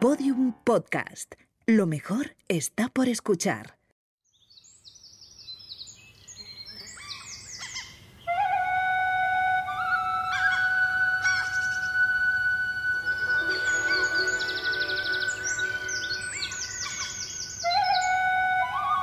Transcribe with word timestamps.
Podium 0.00 0.52
Podcast. 0.62 1.34
Lo 1.66 1.88
mejor 1.88 2.36
está 2.46 2.88
por 2.88 3.08
escuchar. 3.08 3.78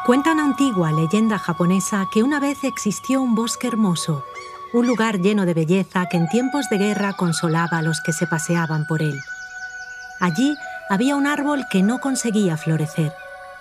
Cuenta 0.06 0.32
una 0.32 0.46
antigua 0.46 0.94
leyenda 0.94 1.38
japonesa 1.38 2.08
que 2.14 2.24
una 2.24 2.40
vez 2.40 2.64
existió 2.64 3.22
un 3.22 3.36
bosque 3.36 3.68
hermoso, 3.68 4.24
un 4.72 4.88
lugar 4.88 5.20
lleno 5.20 5.46
de 5.46 5.54
belleza 5.54 6.06
que 6.06 6.16
en 6.16 6.30
tiempos 6.30 6.70
de 6.70 6.78
guerra 6.78 7.18
consolaba 7.18 7.80
a 7.80 7.82
los 7.82 8.00
que 8.00 8.14
se 8.14 8.28
paseaban 8.28 8.86
por 8.88 9.02
él. 9.02 9.20
Allí 10.22 10.56
había 10.90 11.16
un 11.16 11.28
árbol 11.28 11.66
que 11.70 11.82
no 11.82 12.00
conseguía 12.00 12.58
florecer. 12.58 13.14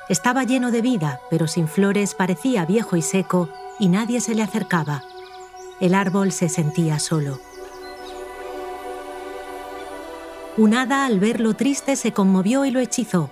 Estaba 0.08 0.44
lleno 0.44 0.70
de 0.70 0.82
vida, 0.82 1.20
pero 1.30 1.46
sin 1.46 1.68
flores 1.68 2.14
parecía 2.14 2.66
viejo 2.66 2.96
y 2.96 3.02
seco 3.02 3.48
y 3.78 3.88
nadie 3.88 4.20
se 4.20 4.34
le 4.34 4.42
acercaba. 4.42 5.02
El 5.80 5.94
árbol 5.94 6.32
se 6.32 6.48
sentía 6.48 6.98
solo. 6.98 7.40
Un 10.56 10.74
hada 10.74 11.04
al 11.04 11.18
verlo 11.18 11.54
triste 11.54 11.96
se 11.96 12.12
conmovió 12.12 12.64
y 12.64 12.70
lo 12.70 12.78
hechizó. 12.78 13.30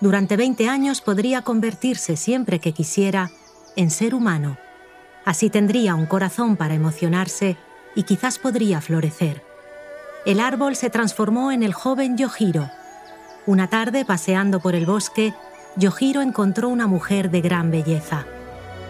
Durante 0.00 0.36
20 0.36 0.68
años 0.68 1.00
podría 1.00 1.42
convertirse 1.42 2.16
siempre 2.16 2.58
que 2.58 2.72
quisiera 2.72 3.30
en 3.76 3.90
ser 3.90 4.14
humano. 4.14 4.58
Así 5.24 5.48
tendría 5.48 5.94
un 5.94 6.06
corazón 6.06 6.56
para 6.56 6.74
emocionarse 6.74 7.56
y 7.94 8.02
quizás 8.02 8.38
podría 8.38 8.80
florecer. 8.80 9.42
El 10.26 10.40
árbol 10.40 10.76
se 10.76 10.90
transformó 10.90 11.52
en 11.52 11.62
el 11.62 11.72
joven 11.72 12.18
Yojiro. 12.18 12.68
Una 13.46 13.68
tarde, 13.68 14.04
paseando 14.04 14.60
por 14.60 14.74
el 14.74 14.84
bosque, 14.84 15.34
Yojiro 15.76 16.20
encontró 16.20 16.68
una 16.68 16.86
mujer 16.86 17.30
de 17.30 17.40
gran 17.40 17.70
belleza. 17.70 18.26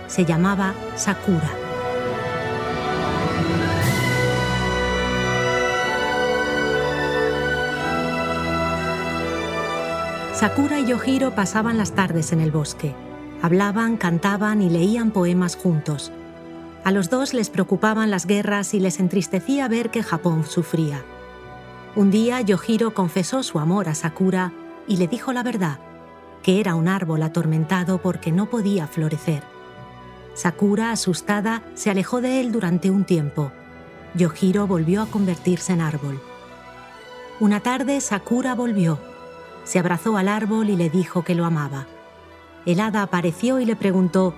Se 0.09 0.25
llamaba 0.25 0.75
Sakura. 0.97 1.51
Sakura 10.35 10.81
y 10.81 10.87
Yojiro 10.87 11.35
pasaban 11.35 11.79
las 11.79 11.93
tardes 11.93 12.33
en 12.33 12.41
el 12.41 12.51
bosque. 12.51 12.95
Hablaban, 13.43 13.97
cantaban 13.97 14.63
y 14.63 14.71
leían 14.71 15.13
poemas 15.13 15.55
juntos. 15.55 16.11
A 16.83 16.91
los 16.91 17.09
dos 17.09 17.35
les 17.35 17.51
preocupaban 17.51 18.11
las 18.11 18.27
guerras 18.27 18.75
y 18.75 18.81
les 18.81 18.99
entristecía 18.99 19.69
ver 19.69 19.91
que 19.91 20.03
Japón 20.03 20.45
sufría. 20.45 21.03
Un 21.97 22.11
día 22.11 22.41
Yojiro 22.41 22.95
confesó 22.95 23.43
su 23.43 23.59
amor 23.59 23.89
a 23.89 23.95
Sakura 23.95 24.53
y 24.87 24.97
le 24.97 25.09
dijo 25.09 25.33
la 25.33 25.43
verdad, 25.43 25.79
que 26.43 26.61
era 26.61 26.75
un 26.75 26.89
árbol 26.89 27.23
atormentado 27.23 27.99
porque 27.99 28.33
no 28.33 28.49
podía 28.49 28.87
florecer. 28.87 29.43
Sakura, 30.35 30.93
asustada, 30.93 31.63
se 31.75 31.91
alejó 31.91 32.21
de 32.21 32.41
él 32.41 32.53
durante 32.53 32.91
un 32.91 33.05
tiempo. 33.05 33.53
Yojiro 34.15 34.67
volvió 34.67 35.03
a 35.03 35.07
convertirse 35.07 35.73
en 35.73 35.81
árbol. 35.81 36.21
Una 37.41 37.61
tarde 37.61 38.01
Sakura 38.01 38.55
volvió 38.55 38.99
se 39.65 39.79
abrazó 39.79 40.17
al 40.17 40.29
árbol 40.29 40.71
y 40.71 40.77
le 40.77 40.91
dijo 40.91 41.23
que 41.23 41.35
lo 41.35 41.45
amaba. 41.45 41.87
El 42.67 42.81
hada 42.81 43.03
apareció 43.03 43.61
y 43.61 43.65
le 43.65 43.77
preguntó, 43.77 44.35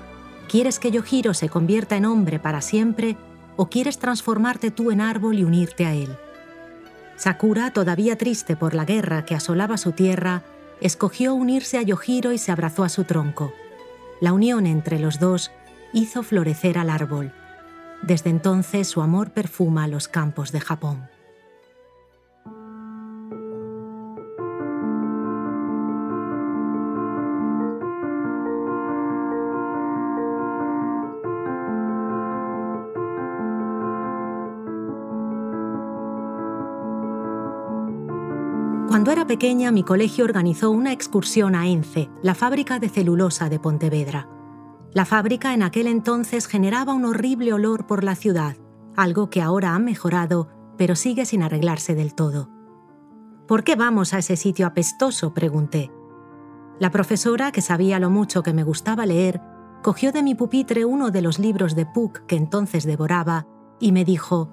¿quieres 0.48 0.78
que 0.78 0.90
Yojiro 0.90 1.34
se 1.34 1.48
convierta 1.48 1.96
en 1.96 2.04
hombre 2.04 2.38
para 2.38 2.60
siempre 2.60 3.16
o 3.56 3.66
quieres 3.66 3.98
transformarte 3.98 4.70
tú 4.70 4.90
en 4.90 5.00
árbol 5.00 5.38
y 5.38 5.44
unirte 5.44 5.86
a 5.86 5.94
él? 5.94 6.16
Sakura, 7.22 7.70
todavía 7.70 8.18
triste 8.18 8.56
por 8.56 8.74
la 8.74 8.84
guerra 8.84 9.24
que 9.24 9.36
asolaba 9.36 9.76
su 9.76 9.92
tierra, 9.92 10.42
escogió 10.80 11.34
unirse 11.34 11.78
a 11.78 11.82
Yojiro 11.82 12.32
y 12.32 12.38
se 12.38 12.50
abrazó 12.50 12.82
a 12.82 12.88
su 12.88 13.04
tronco. 13.04 13.54
La 14.20 14.32
unión 14.32 14.66
entre 14.66 14.98
los 14.98 15.20
dos 15.20 15.52
hizo 15.92 16.24
florecer 16.24 16.78
al 16.78 16.90
árbol. 16.90 17.32
Desde 18.02 18.30
entonces 18.30 18.88
su 18.88 19.02
amor 19.02 19.30
perfuma 19.30 19.86
los 19.86 20.08
campos 20.08 20.50
de 20.50 20.58
Japón.'" 20.58 21.08
pequeña, 39.32 39.72
mi 39.72 39.82
colegio 39.82 40.26
organizó 40.26 40.70
una 40.70 40.92
excursión 40.92 41.54
a 41.54 41.66
ENCE, 41.66 42.10
la 42.22 42.34
fábrica 42.34 42.78
de 42.78 42.90
celulosa 42.90 43.48
de 43.48 43.58
Pontevedra. 43.58 44.28
La 44.92 45.06
fábrica 45.06 45.54
en 45.54 45.62
aquel 45.62 45.86
entonces 45.86 46.46
generaba 46.46 46.92
un 46.92 47.06
horrible 47.06 47.54
olor 47.54 47.86
por 47.86 48.04
la 48.04 48.14
ciudad, 48.14 48.56
algo 48.94 49.30
que 49.30 49.40
ahora 49.40 49.74
ha 49.74 49.78
mejorado, 49.78 50.48
pero 50.76 50.96
sigue 50.96 51.24
sin 51.24 51.42
arreglarse 51.42 51.94
del 51.94 52.14
todo. 52.14 52.50
¿Por 53.48 53.64
qué 53.64 53.74
vamos 53.74 54.12
a 54.12 54.18
ese 54.18 54.36
sitio 54.36 54.66
apestoso? 54.66 55.32
pregunté. 55.32 55.90
La 56.78 56.90
profesora, 56.90 57.52
que 57.52 57.62
sabía 57.62 57.98
lo 57.98 58.10
mucho 58.10 58.42
que 58.42 58.52
me 58.52 58.64
gustaba 58.64 59.06
leer, 59.06 59.40
cogió 59.82 60.12
de 60.12 60.22
mi 60.22 60.34
pupitre 60.34 60.84
uno 60.84 61.10
de 61.10 61.22
los 61.22 61.38
libros 61.38 61.74
de 61.74 61.86
Puck 61.86 62.26
que 62.26 62.36
entonces 62.36 62.84
devoraba 62.84 63.46
y 63.80 63.92
me 63.92 64.04
dijo, 64.04 64.50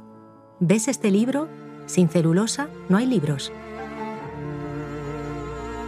¿ves 0.62 0.88
este 0.88 1.12
libro? 1.12 1.50
Sin 1.86 2.08
celulosa 2.08 2.70
no 2.88 2.96
hay 2.96 3.08
libros. 3.08 3.52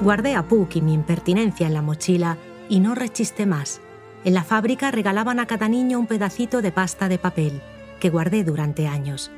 Guardé 0.01 0.33
a 0.33 0.41
Puck 0.41 0.77
y 0.77 0.81
mi 0.81 0.93
impertinencia 0.95 1.67
en 1.67 1.75
la 1.75 1.83
mochila 1.83 2.37
y 2.69 2.79
no 2.79 2.95
rechisté 2.95 3.45
más. 3.45 3.81
En 4.25 4.33
la 4.33 4.43
fábrica 4.43 4.89
regalaban 4.89 5.39
a 5.39 5.45
cada 5.45 5.69
niño 5.69 5.99
un 5.99 6.07
pedacito 6.07 6.63
de 6.63 6.71
pasta 6.71 7.07
de 7.07 7.19
papel, 7.19 7.61
que 7.99 8.09
guardé 8.09 8.43
durante 8.43 8.87
años. 8.87 9.29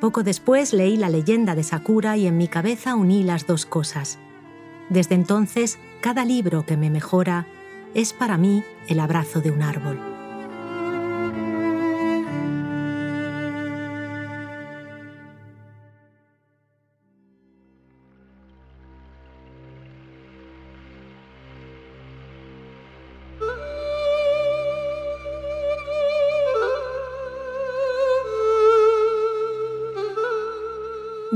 Poco 0.00 0.22
después 0.22 0.72
leí 0.72 0.96
la 0.96 1.10
leyenda 1.10 1.56
de 1.56 1.64
Sakura 1.64 2.16
y 2.16 2.28
en 2.28 2.38
mi 2.38 2.46
cabeza 2.46 2.94
uní 2.94 3.24
las 3.24 3.48
dos 3.48 3.66
cosas. 3.66 4.20
Desde 4.90 5.16
entonces, 5.16 5.78
cada 6.00 6.24
libro 6.24 6.64
que 6.64 6.76
me 6.76 6.88
mejora 6.88 7.46
es 7.92 8.12
para 8.12 8.38
mí 8.38 8.62
el 8.86 9.00
abrazo 9.00 9.40
de 9.40 9.50
un 9.50 9.62
árbol. 9.62 10.09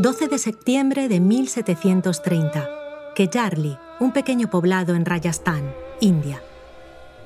...12 0.04 0.28
de 0.28 0.36
septiembre 0.36 1.08
de 1.08 1.18
1730... 1.18 2.68
...Kejarli, 3.14 3.78
un 4.00 4.12
pequeño 4.12 4.50
poblado 4.50 4.94
en 4.94 5.06
Rajasthan, 5.06 5.72
India. 5.98 6.42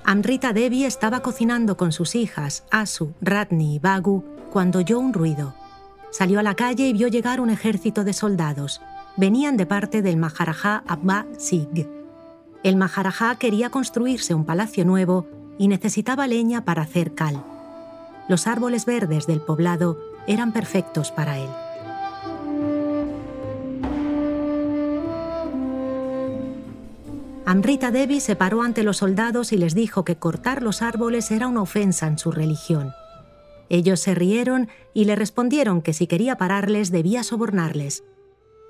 Amrita 0.04 0.52
Devi 0.52 0.84
estaba 0.84 1.18
cocinando 1.18 1.76
con 1.76 1.90
sus 1.90 2.14
hijas, 2.14 2.62
Asu, 2.70 3.14
Ratni 3.20 3.74
y 3.74 3.78
Bagu, 3.80 4.22
cuando 4.52 4.78
oyó 4.78 5.00
un 5.00 5.12
ruido. 5.12 5.54
Salió 6.12 6.38
a 6.38 6.44
la 6.44 6.54
calle 6.54 6.86
y 6.86 6.92
vio 6.92 7.08
llegar 7.08 7.40
un 7.40 7.50
ejército 7.50 8.04
de 8.04 8.12
soldados. 8.12 8.80
Venían 9.16 9.56
de 9.56 9.66
parte 9.66 10.00
del 10.00 10.16
Maharaja 10.16 10.84
Abba 10.86 11.26
Sig. 11.36 11.88
El 12.62 12.76
Maharaja 12.76 13.34
quería 13.40 13.70
construirse 13.70 14.34
un 14.34 14.44
palacio 14.44 14.84
nuevo 14.84 15.26
y 15.58 15.66
necesitaba 15.66 16.28
leña 16.28 16.64
para 16.64 16.82
hacer 16.82 17.12
cal. 17.16 17.44
Los 18.28 18.46
árboles 18.46 18.86
verdes 18.86 19.26
del 19.26 19.40
poblado 19.40 19.98
eran 20.28 20.52
perfectos 20.52 21.10
para 21.10 21.38
él. 21.38 21.50
Amrita 27.48 27.90
Devi 27.90 28.20
se 28.20 28.36
paró 28.36 28.60
ante 28.60 28.82
los 28.82 28.98
soldados 28.98 29.54
y 29.54 29.56
les 29.56 29.74
dijo 29.74 30.04
que 30.04 30.16
cortar 30.16 30.62
los 30.62 30.82
árboles 30.82 31.30
era 31.30 31.46
una 31.46 31.62
ofensa 31.62 32.06
en 32.06 32.18
su 32.18 32.30
religión. 32.30 32.92
Ellos 33.70 34.00
se 34.00 34.14
rieron 34.14 34.68
y 34.92 35.06
le 35.06 35.16
respondieron 35.16 35.80
que 35.80 35.94
si 35.94 36.06
quería 36.06 36.36
pararles 36.36 36.90
debía 36.90 37.22
sobornarles. 37.22 38.04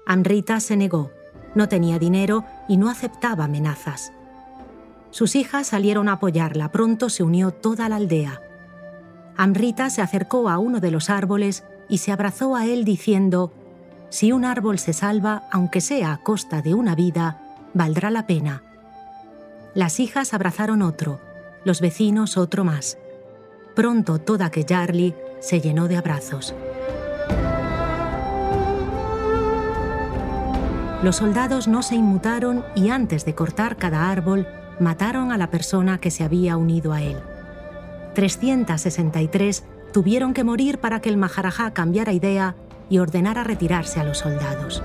Amrita 0.07 0.61
se 0.61 0.77
negó, 0.77 1.11
no 1.57 1.69
tenía 1.69 1.99
dinero 1.99 2.45
y 2.69 2.77
no 2.77 2.89
aceptaba 2.89 3.47
amenazas. 3.47 4.13
Sus 5.11 5.35
hijas 5.35 5.67
salieron 5.67 6.09
a 6.09 6.13
apoyarla, 6.13 6.71
pronto 6.71 7.09
se 7.09 7.25
unió 7.25 7.51
toda 7.51 7.89
la 7.89 7.97
aldea. 7.97 8.41
Amrita 9.37 9.91
se 9.91 10.03
acercó 10.03 10.49
a 10.49 10.59
uno 10.59 10.79
de 10.79 10.93
los 10.93 11.11
árboles 11.11 11.65
y 11.89 11.99
se 11.99 12.13
abrazó 12.13 12.55
a 12.55 12.65
él 12.65 12.85
diciendo, 12.85 13.53
Si 14.09 14.31
un 14.31 14.45
árbol 14.45 14.79
se 14.79 14.93
salva, 14.93 15.49
aunque 15.51 15.81
sea 15.81 16.13
a 16.13 16.23
costa 16.23 16.63
de 16.63 16.75
una 16.75 16.95
vida, 16.95 17.43
valdrá 17.75 18.13
la 18.13 18.29
pena. 18.29 18.63
Las 19.79 20.01
hijas 20.01 20.35
abrazaron 20.35 20.83
otro, 20.83 21.21
los 21.63 21.81
vecinos 21.81 22.37
otro 22.37 22.65
más. 22.65 22.99
Pronto 23.77 24.19
toda 24.19 24.51
Kellarli 24.51 25.15
se 25.39 25.61
llenó 25.61 25.87
de 25.87 25.97
abrazos. 25.97 26.53
Los 31.01 31.15
soldados 31.15 31.69
no 31.69 31.83
se 31.83 31.95
inmutaron 31.95 32.65
y 32.75 32.89
antes 32.89 33.25
de 33.25 33.37
cortar 33.37 33.77
cada 33.77 34.11
árbol, 34.11 34.49
mataron 34.81 35.31
a 35.31 35.39
la 35.39 35.49
persona 35.49 36.01
que 36.01 36.11
se 36.11 36.25
había 36.25 36.57
unido 36.57 36.93
a 36.93 37.01
él. 37.01 37.19
363 38.17 39.63
tuvieron 39.93 40.35
que 40.35 40.43
morir 40.43 40.79
para 40.79 40.99
que 41.01 41.09
el 41.09 41.19
Maharajá 41.19 41.73
cambiara 41.73 42.13
idea 42.13 42.57
y 42.91 42.99
ordenara 42.99 43.45
retirarse 43.45 44.01
a 44.01 44.05
los 44.05 44.19
soldados. 44.19 44.83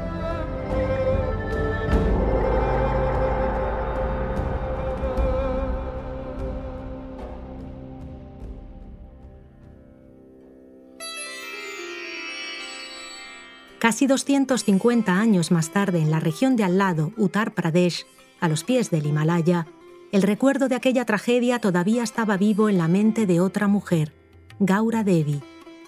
Casi 13.84 14.08
250 14.08 15.12
años 15.12 15.52
más 15.52 15.72
tarde, 15.72 16.00
en 16.00 16.10
la 16.10 16.22
región 16.22 16.56
de 16.56 16.64
al 16.64 16.78
lado, 16.78 17.12
Uttar 17.18 17.54
Pradesh, 17.54 18.06
a 18.40 18.48
los 18.48 18.64
pies 18.64 18.90
del 18.92 19.06
Himalaya, 19.06 19.68
el 20.14 20.22
recuerdo 20.22 20.70
de 20.70 20.76
aquella 20.76 21.04
tragedia 21.04 21.60
todavía 21.60 22.02
estaba 22.02 22.38
vivo 22.38 22.70
en 22.70 22.78
la 22.78 22.88
mente 22.88 23.26
de 23.26 23.42
otra 23.42 23.68
mujer, 23.68 24.14
Gaura 24.58 25.04
Devi, 25.04 25.42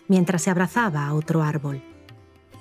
mientras 0.09 0.41
se 0.41 0.49
abrazaba 0.49 1.07
a 1.07 1.13
otro 1.13 1.41
árbol. 1.41 1.81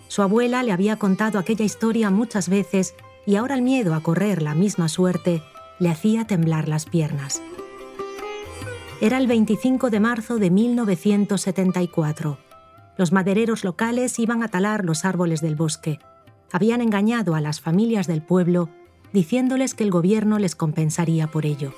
Su 0.06 0.22
abuela 0.22 0.62
le 0.62 0.70
había 0.70 1.00
contado 1.00 1.40
aquella 1.40 1.64
historia 1.64 2.10
muchas 2.10 2.48
veces 2.48 2.94
y 3.26 3.34
ahora 3.34 3.56
el 3.56 3.62
miedo 3.62 3.94
a 3.94 4.04
correr 4.04 4.40
la 4.40 4.54
misma 4.54 4.88
suerte 4.88 5.42
le 5.80 5.88
hacía 5.88 6.28
temblar 6.28 6.68
las 6.68 6.86
piernas. 6.86 7.42
Era 9.00 9.18
el 9.18 9.26
25 9.26 9.90
de 9.90 9.98
marzo 9.98 10.38
de 10.38 10.52
1974. 10.52 12.43
Los 12.96 13.12
madereros 13.12 13.64
locales 13.64 14.18
iban 14.18 14.42
a 14.42 14.48
talar 14.48 14.84
los 14.84 15.04
árboles 15.04 15.40
del 15.40 15.56
bosque. 15.56 15.98
Habían 16.52 16.80
engañado 16.80 17.34
a 17.34 17.40
las 17.40 17.60
familias 17.60 18.06
del 18.06 18.22
pueblo 18.22 18.68
diciéndoles 19.12 19.74
que 19.74 19.84
el 19.84 19.90
gobierno 19.90 20.38
les 20.38 20.56
compensaría 20.56 21.28
por 21.28 21.46
ello. 21.46 21.72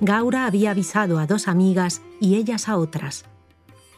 Gaura 0.00 0.46
había 0.46 0.70
avisado 0.70 1.18
a 1.18 1.26
dos 1.26 1.48
amigas 1.48 2.02
y 2.20 2.36
ellas 2.36 2.68
a 2.68 2.76
otras. 2.76 3.24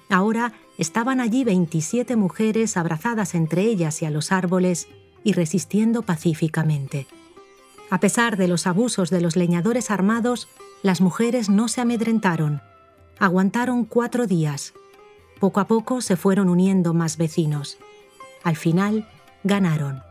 Ahora 0.09 0.53
estaban 0.79 1.21
allí 1.21 1.45
27 1.45 2.17
mujeres 2.17 2.77
abrazadas 2.77 3.35
entre 3.35 3.63
ellas 3.63 4.03
y 4.03 4.07
a 4.07 4.11
los 4.11 4.33
árboles 4.33 4.89
y 5.25 5.33
resistiendo 5.33 6.03
pacíficamente. 6.03 7.07
A 7.91 8.01
pesar 8.01 8.37
de 8.37 8.49
los 8.49 8.67
abusos 8.67 9.11
de 9.11 9.21
los 9.21 9.37
leñadores 9.37 9.91
armados, 9.91 10.49
las 10.83 11.01
mujeres 11.01 11.51
no 11.51 11.69
se 11.69 11.81
amedrentaron. 11.81 12.63
Aguantaron 13.19 13.85
cuatro 13.85 14.27
días. 14.27 14.73
Poco 15.41 15.59
a 15.61 15.67
poco 15.67 16.03
se 16.03 16.17
fueron 16.17 16.51
uniendo 16.51 16.93
más 16.93 17.17
vecinos. 17.17 17.79
Al 18.45 18.57
final, 18.57 19.09
ganaron. 19.43 20.03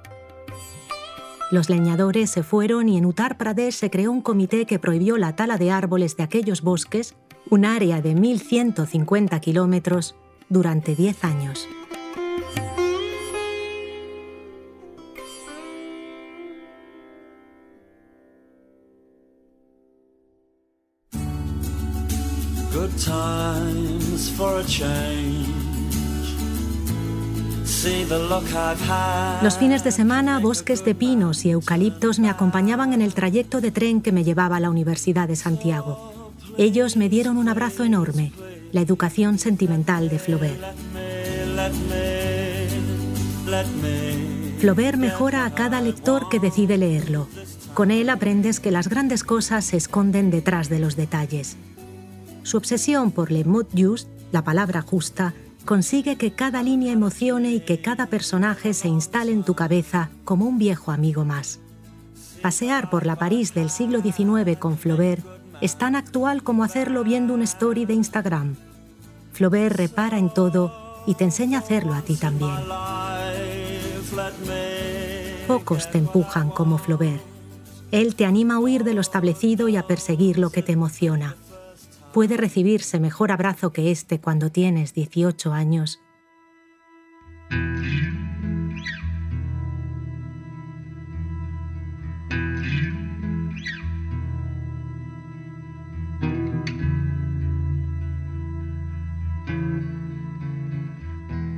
Los 1.51 1.69
leñadores 1.69 2.31
se 2.31 2.41
fueron 2.41 2.89
y 2.89 2.97
en 2.97 3.05
Uttar 3.05 3.37
Pradesh 3.37 3.75
se 3.75 3.91
creó 3.91 4.11
un 4.11 4.21
comité 4.21 4.65
que 4.65 4.79
prohibió 4.79 5.17
la 5.17 5.35
tala 5.35 5.57
de 5.57 5.71
árboles 5.71 6.17
de 6.17 6.23
aquellos 6.23 6.61
bosques, 6.61 7.15
un 7.49 7.63
área 7.63 8.01
de 8.01 8.15
1.150 8.15 9.39
kilómetros, 9.39 10.15
durante 10.49 10.95
10 10.95 11.23
años. 11.23 11.67
Times 24.19 24.31
for 24.31 24.59
a 24.59 24.65
change. 24.65 25.47
Los 29.41 29.57
fines 29.57 29.85
de 29.85 29.91
semana, 29.91 30.39
bosques 30.39 30.83
de 30.83 30.95
pinos 30.95 31.45
y 31.45 31.51
eucaliptos 31.51 32.19
me 32.19 32.29
acompañaban 32.29 32.91
en 32.91 33.01
el 33.01 33.13
trayecto 33.13 33.61
de 33.61 33.71
tren 33.71 34.01
que 34.01 34.11
me 34.11 34.25
llevaba 34.25 34.57
a 34.57 34.59
la 34.59 34.69
Universidad 34.69 35.29
de 35.29 35.37
Santiago. 35.37 36.33
Ellos 36.57 36.97
me 36.97 37.07
dieron 37.07 37.37
un 37.37 37.47
abrazo 37.47 37.85
enorme, 37.85 38.33
la 38.73 38.81
educación 38.81 39.39
sentimental 39.39 40.09
de 40.09 40.19
Flaubert. 40.19 40.61
Flaubert 44.59 44.97
mejora 44.97 45.45
a 45.45 45.53
cada 45.53 45.79
lector 45.79 46.27
que 46.27 46.39
decide 46.39 46.77
leerlo. 46.77 47.29
Con 47.73 47.91
él 47.91 48.09
aprendes 48.09 48.59
que 48.59 48.71
las 48.71 48.89
grandes 48.89 49.23
cosas 49.23 49.63
se 49.63 49.77
esconden 49.77 50.31
detrás 50.31 50.67
de 50.67 50.79
los 50.79 50.97
detalles. 50.97 51.55
Su 52.43 52.57
obsesión 52.57 53.11
por 53.11 53.31
le 53.31 53.43
mot 53.43 53.69
juste, 53.75 54.09
la 54.31 54.43
palabra 54.43 54.81
justa, 54.81 55.33
consigue 55.65 56.15
que 56.15 56.31
cada 56.31 56.63
línea 56.63 56.93
emocione 56.93 57.51
y 57.51 57.59
que 57.59 57.81
cada 57.81 58.07
personaje 58.07 58.73
se 58.73 58.87
instale 58.87 59.31
en 59.31 59.43
tu 59.43 59.53
cabeza 59.53 60.09
como 60.23 60.45
un 60.45 60.57
viejo 60.57 60.91
amigo 60.91 61.25
más. 61.25 61.59
Pasear 62.41 62.89
por 62.89 63.05
la 63.05 63.17
París 63.17 63.53
del 63.53 63.69
siglo 63.69 64.01
XIX 64.01 64.57
con 64.57 64.77
Flaubert 64.77 65.23
es 65.61 65.77
tan 65.77 65.95
actual 65.95 66.41
como 66.41 66.63
hacerlo 66.63 67.03
viendo 67.03 67.33
un 67.33 67.41
story 67.41 67.85
de 67.85 67.93
Instagram. 67.93 68.55
Flaubert 69.33 69.75
repara 69.75 70.17
en 70.17 70.33
todo 70.33 71.03
y 71.05 71.15
te 71.15 71.25
enseña 71.25 71.59
a 71.59 71.61
hacerlo 71.61 71.93
a 71.93 72.01
ti 72.01 72.15
también. 72.15 72.55
Pocos 75.47 75.91
te 75.91 75.97
empujan 75.97 76.49
como 76.49 76.77
Flaubert. 76.77 77.21
Él 77.91 78.15
te 78.15 78.25
anima 78.25 78.55
a 78.55 78.59
huir 78.59 78.83
de 78.83 78.93
lo 78.93 79.01
establecido 79.01 79.67
y 79.67 79.75
a 79.75 79.85
perseguir 79.85 80.37
lo 80.37 80.51
que 80.51 80.63
te 80.63 80.71
emociona 80.71 81.35
puede 82.13 82.37
recibirse 82.37 82.99
mejor 82.99 83.31
abrazo 83.31 83.71
que 83.71 83.91
este 83.91 84.19
cuando 84.19 84.51
tienes 84.51 84.93
18 84.93 85.53
años. 85.53 86.01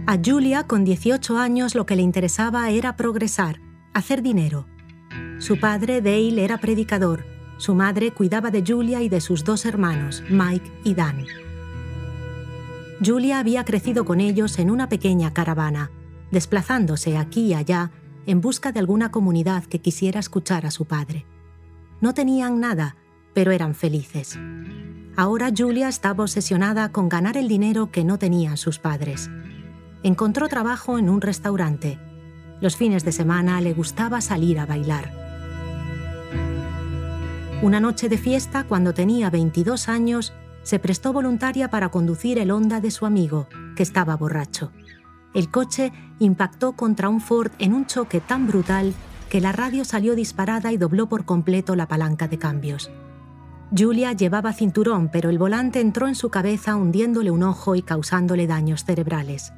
A 0.08 0.20
Julia, 0.22 0.68
con 0.68 0.84
18 0.84 1.38
años, 1.38 1.74
lo 1.74 1.86
que 1.86 1.96
le 1.96 2.02
interesaba 2.02 2.70
era 2.70 2.98
progresar, 2.98 3.62
hacer 3.94 4.22
dinero. 4.22 4.68
Su 5.40 5.58
padre, 5.58 6.02
Dale, 6.02 6.44
era 6.44 6.58
predicador 6.58 7.31
su 7.62 7.76
madre 7.76 8.10
cuidaba 8.10 8.50
de 8.50 8.64
Julia 8.66 9.04
y 9.04 9.08
de 9.08 9.22
sus 9.22 9.44
dos 9.44 9.68
hermanos, 9.68 10.24
Mike 10.32 10.72
y 10.84 10.96
Dan. 10.96 11.28
Julia 13.06 13.38
había 13.38 13.64
crecido 13.66 14.04
con 14.04 14.20
ellos 14.20 14.58
en 14.58 14.72
una 14.72 14.90
pequeña 14.90 15.32
caravana, 15.32 15.92
desplazándose 16.32 17.20
aquí 17.20 17.42
y 17.42 17.54
allá 17.54 17.92
en 18.26 18.42
busca 18.42 18.72
de 18.72 18.80
alguna 18.80 19.12
comunidad 19.12 19.64
que 19.66 19.80
quisiera 19.80 20.20
escuchar 20.20 20.66
a 20.66 20.72
su 20.72 20.86
padre. 20.86 21.28
No 22.00 22.16
tenían 22.16 22.60
nada, 22.60 22.96
pero 23.36 23.52
eran 23.52 23.76
felices. 23.76 24.40
Ahora 25.16 25.52
Julia 25.56 25.88
estaba 25.88 26.24
obsesionada 26.24 26.92
con 26.92 27.10
ganar 27.10 27.38
el 27.38 27.48
dinero 27.48 27.92
que 27.92 28.04
no 28.04 28.18
tenían 28.18 28.58
sus 28.58 28.80
padres. 28.80 29.30
Encontró 30.02 30.48
trabajo 30.48 30.98
en 30.98 31.12
un 31.12 31.22
restaurante. 31.22 32.00
Los 32.60 32.76
fines 32.76 33.06
de 33.06 33.12
semana 33.12 33.62
le 33.62 33.74
gustaba 33.74 34.20
salir 34.20 34.58
a 34.58 34.66
bailar. 34.66 35.31
Una 37.62 37.80
noche 37.80 38.10
de 38.10 38.18
fiesta, 38.18 38.64
cuando 38.64 38.92
tenía 38.92 39.30
22 39.30 39.88
años, 39.88 40.34
se 40.64 40.80
prestó 40.80 41.14
voluntaria 41.14 41.70
para 41.70 41.90
conducir 41.90 42.40
el 42.40 42.50
Honda 42.50 42.82
de 42.82 42.90
su 42.90 43.06
amigo, 43.06 43.48
que 43.76 43.84
estaba 43.84 44.18
borracho. 44.18 44.72
El 45.36 45.52
coche 45.52 45.94
impactó 46.18 46.72
contra 46.72 47.08
un 47.08 47.22
Ford 47.22 47.52
en 47.60 47.74
un 47.74 47.86
choque 47.86 48.20
tan 48.20 48.48
brutal 48.48 48.96
que 49.30 49.42
la 49.42 49.52
radio 49.52 49.86
salió 49.86 50.16
disparada 50.16 50.72
y 50.72 50.78
dobló 50.78 51.08
por 51.08 51.24
completo 51.24 51.76
la 51.76 51.88
palanca 51.88 52.28
de 52.28 52.40
cambios. 52.40 52.90
Julia 53.78 54.14
llevaba 54.14 54.54
cinturón, 54.54 55.10
pero 55.10 55.30
el 55.30 55.38
volante 55.38 55.82
entró 55.82 56.08
en 56.08 56.16
su 56.16 56.32
cabeza 56.32 56.76
hundiéndole 56.76 57.30
un 57.30 57.44
ojo 57.44 57.76
y 57.76 57.84
causándole 57.84 58.48
daños 58.48 58.86
cerebrales. 58.86 59.54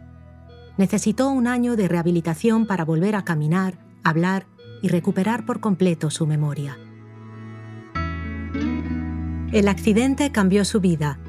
Necesitó 0.78 1.30
un 1.30 1.48
año 1.48 1.78
de 1.78 1.88
rehabilitación 1.88 2.68
para 2.68 2.84
volver 2.84 3.16
a 3.16 3.24
caminar, 3.24 3.76
hablar 4.04 4.46
y 4.82 4.90
recuperar 4.90 5.46
por 5.46 5.62
completo 5.62 6.10
su 6.10 6.28
memoria. 6.28 6.78
El 9.54 9.68
accidente 9.68 10.32
cambió 10.32 10.66
su 10.66 10.82
vida. 10.82 11.20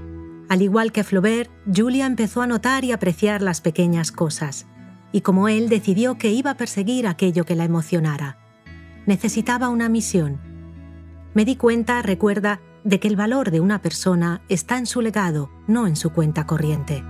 Al 0.49 0.63
igual 0.63 0.93
que 0.93 1.05
Flaubert, 1.05 1.51
Julia 1.67 2.07
empezó 2.07 2.41
a 2.41 2.47
notar 2.47 2.83
y 2.83 2.91
apreciar 2.91 3.43
las 3.43 3.61
pequeñas 3.61 4.13
cosas, 4.13 4.65
y 5.13 5.21
como 5.21 5.47
él 5.47 5.69
decidió 5.69 6.17
que 6.17 6.33
iba 6.33 6.53
a 6.53 6.57
perseguir 6.57 7.07
aquello 7.07 7.45
que 7.45 7.55
la 7.55 7.65
emocionara. 7.65 8.39
Necesitaba 9.05 9.69
una 9.69 9.91
misión. 9.91 10.41
Me 11.35 11.45
di 11.45 11.57
cuenta, 11.57 12.01
recuerda, 12.01 12.63
de 12.83 12.99
que 12.99 13.09
el 13.09 13.17
valor 13.17 13.51
de 13.51 13.61
una 13.61 13.83
persona 13.83 14.41
está 14.49 14.79
en 14.79 14.87
su 14.87 15.03
legado, 15.03 15.51
no 15.67 15.87
en 15.87 15.95
su 15.95 16.09
cuenta 16.09 16.47
corriente. 16.47 17.05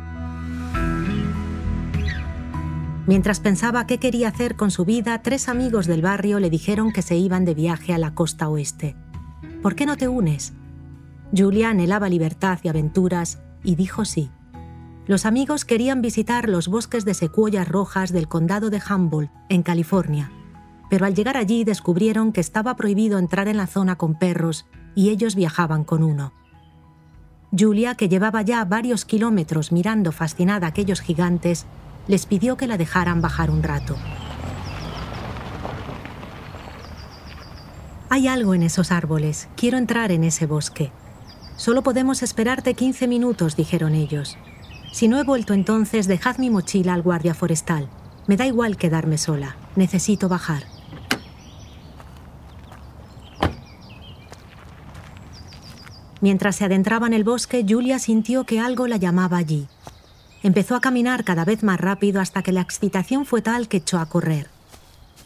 Mientras 3.07 3.39
pensaba 3.39 3.87
qué 3.87 3.99
quería 3.99 4.27
hacer 4.27 4.57
con 4.57 4.73
su 4.73 4.85
vida, 4.85 5.23
tres 5.23 5.49
amigos 5.49 5.87
del 5.87 6.03
barrio 6.03 6.41
le 6.41 6.51
dijeron 6.51 6.93
que 6.93 7.03
se 7.03 7.17
iban 7.17 7.45
de 7.45 7.55
viaje 7.55 7.95
a 7.95 7.99
la 7.99 8.15
costa 8.17 8.49
oeste. 8.49 8.97
¿Por 9.63 9.77
qué 9.77 9.87
no 9.87 9.97
te 9.97 10.09
unes? 10.09 10.55
Julia 11.37 11.71
anhelaba 11.71 12.09
libertad 12.09 12.59
y 12.63 12.69
aventuras 12.69 13.41
y 13.65 13.75
dijo 13.75 14.05
sí. 14.05 14.31
Los 15.07 15.27
amigos 15.27 15.65
querían 15.65 16.01
visitar 16.01 16.49
los 16.49 16.69
bosques 16.69 17.05
de 17.05 17.15
secuoyas 17.15 17.69
rojas 17.69 18.13
del 18.13 18.29
condado 18.29 18.71
de 18.71 18.81
Humboldt, 18.89 19.31
en 19.49 19.63
California, 19.63 20.31
pero 20.89 21.07
al 21.07 21.15
llegar 21.15 21.37
allí 21.37 21.65
descubrieron 21.65 22.33
que 22.33 22.41
estaba 22.41 22.77
prohibido 22.77 23.19
entrar 23.19 23.49
en 23.49 23.57
la 23.57 23.67
zona 23.67 23.97
con 23.97 24.19
perros 24.19 24.67
y 24.95 25.11
ellos 25.11 25.35
viajaban 25.35 25.85
con 25.85 26.03
uno. 26.03 26.33
Julia, 27.57 27.95
que 27.95 28.09
llevaba 28.09 28.43
ya 28.43 28.65
varios 28.65 29.05
kilómetros 29.05 29.73
mirando 29.73 30.13
fascinada 30.13 30.67
a 30.67 30.71
aquellos 30.71 31.01
gigantes, 31.01 31.67
les 32.07 32.27
pidió 32.27 32.57
que 32.57 32.67
la 32.67 32.79
dejaran 32.79 33.21
bajar 33.21 33.51
un 33.51 33.63
rato. 33.63 33.97
Hay 38.09 38.29
algo 38.29 38.55
en 38.55 38.63
esos 38.63 38.93
árboles, 38.93 39.49
quiero 39.57 39.79
entrar 39.79 40.13
en 40.13 40.25
ese 40.25 40.47
bosque. 40.47 40.93
Solo 41.57 41.83
podemos 41.83 42.23
esperarte 42.23 42.75
15 42.75 43.07
minutos, 43.07 43.57
dijeron 43.57 43.95
ellos. 43.95 44.37
Si 44.93 45.09
no 45.09 45.19
he 45.19 45.25
vuelto 45.25 45.55
entonces, 45.55 46.07
dejad 46.07 46.39
mi 46.39 46.51
mochila 46.51 46.95
al 46.95 47.03
guardia 47.03 47.35
forestal. 47.35 47.89
Me 48.27 48.37
da 48.37 48.47
igual 48.47 48.77
quedarme 48.77 49.19
sola, 49.19 49.57
necesito 49.77 50.29
bajar. 50.29 50.65
Mientras 56.21 56.57
se 56.57 56.65
adentraba 56.65 57.07
en 57.07 57.13
el 57.13 57.23
bosque, 57.23 57.65
Julia 57.69 57.99
sintió 57.99 58.45
que 58.45 58.59
algo 58.59 58.87
la 58.87 58.97
llamaba 58.97 59.37
allí. 59.37 59.69
Empezó 60.43 60.75
a 60.75 60.81
caminar 60.81 61.25
cada 61.25 61.45
vez 61.45 61.63
más 61.63 61.81
rápido 61.81 62.21
hasta 62.21 62.43
que 62.43 62.53
la 62.53 62.63
excitación 62.63 63.27
fue 63.27 63.43
tal 63.43 63.69
que 63.69 63.79
echó 63.79 63.99
a 63.99 64.07
correr. 64.07 64.49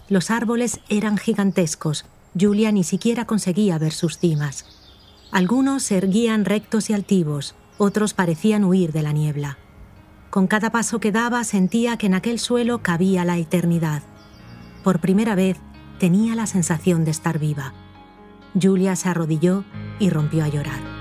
Los 0.08 0.30
árboles 0.30 0.80
eran 0.88 1.16
gigantescos. 1.16 2.04
Julia 2.38 2.72
ni 2.72 2.84
siquiera 2.84 3.26
conseguía 3.26 3.78
ver 3.78 3.92
sus 3.92 4.18
cimas. 4.18 4.77
Algunos 5.30 5.82
se 5.82 5.98
erguían 5.98 6.44
rectos 6.44 6.88
y 6.90 6.94
altivos, 6.94 7.54
otros 7.76 8.14
parecían 8.14 8.64
huir 8.64 8.92
de 8.92 9.02
la 9.02 9.12
niebla. 9.12 9.58
Con 10.30 10.46
cada 10.46 10.70
paso 10.70 11.00
que 11.00 11.12
daba 11.12 11.44
sentía 11.44 11.96
que 11.96 12.06
en 12.06 12.14
aquel 12.14 12.38
suelo 12.38 12.82
cabía 12.82 13.24
la 13.24 13.38
eternidad. 13.38 14.02
Por 14.82 15.00
primera 15.00 15.34
vez 15.34 15.58
tenía 15.98 16.34
la 16.34 16.46
sensación 16.46 17.04
de 17.04 17.10
estar 17.10 17.38
viva. 17.38 17.72
Julia 18.60 18.96
se 18.96 19.08
arrodilló 19.08 19.64
y 19.98 20.10
rompió 20.10 20.44
a 20.44 20.48
llorar. 20.48 20.97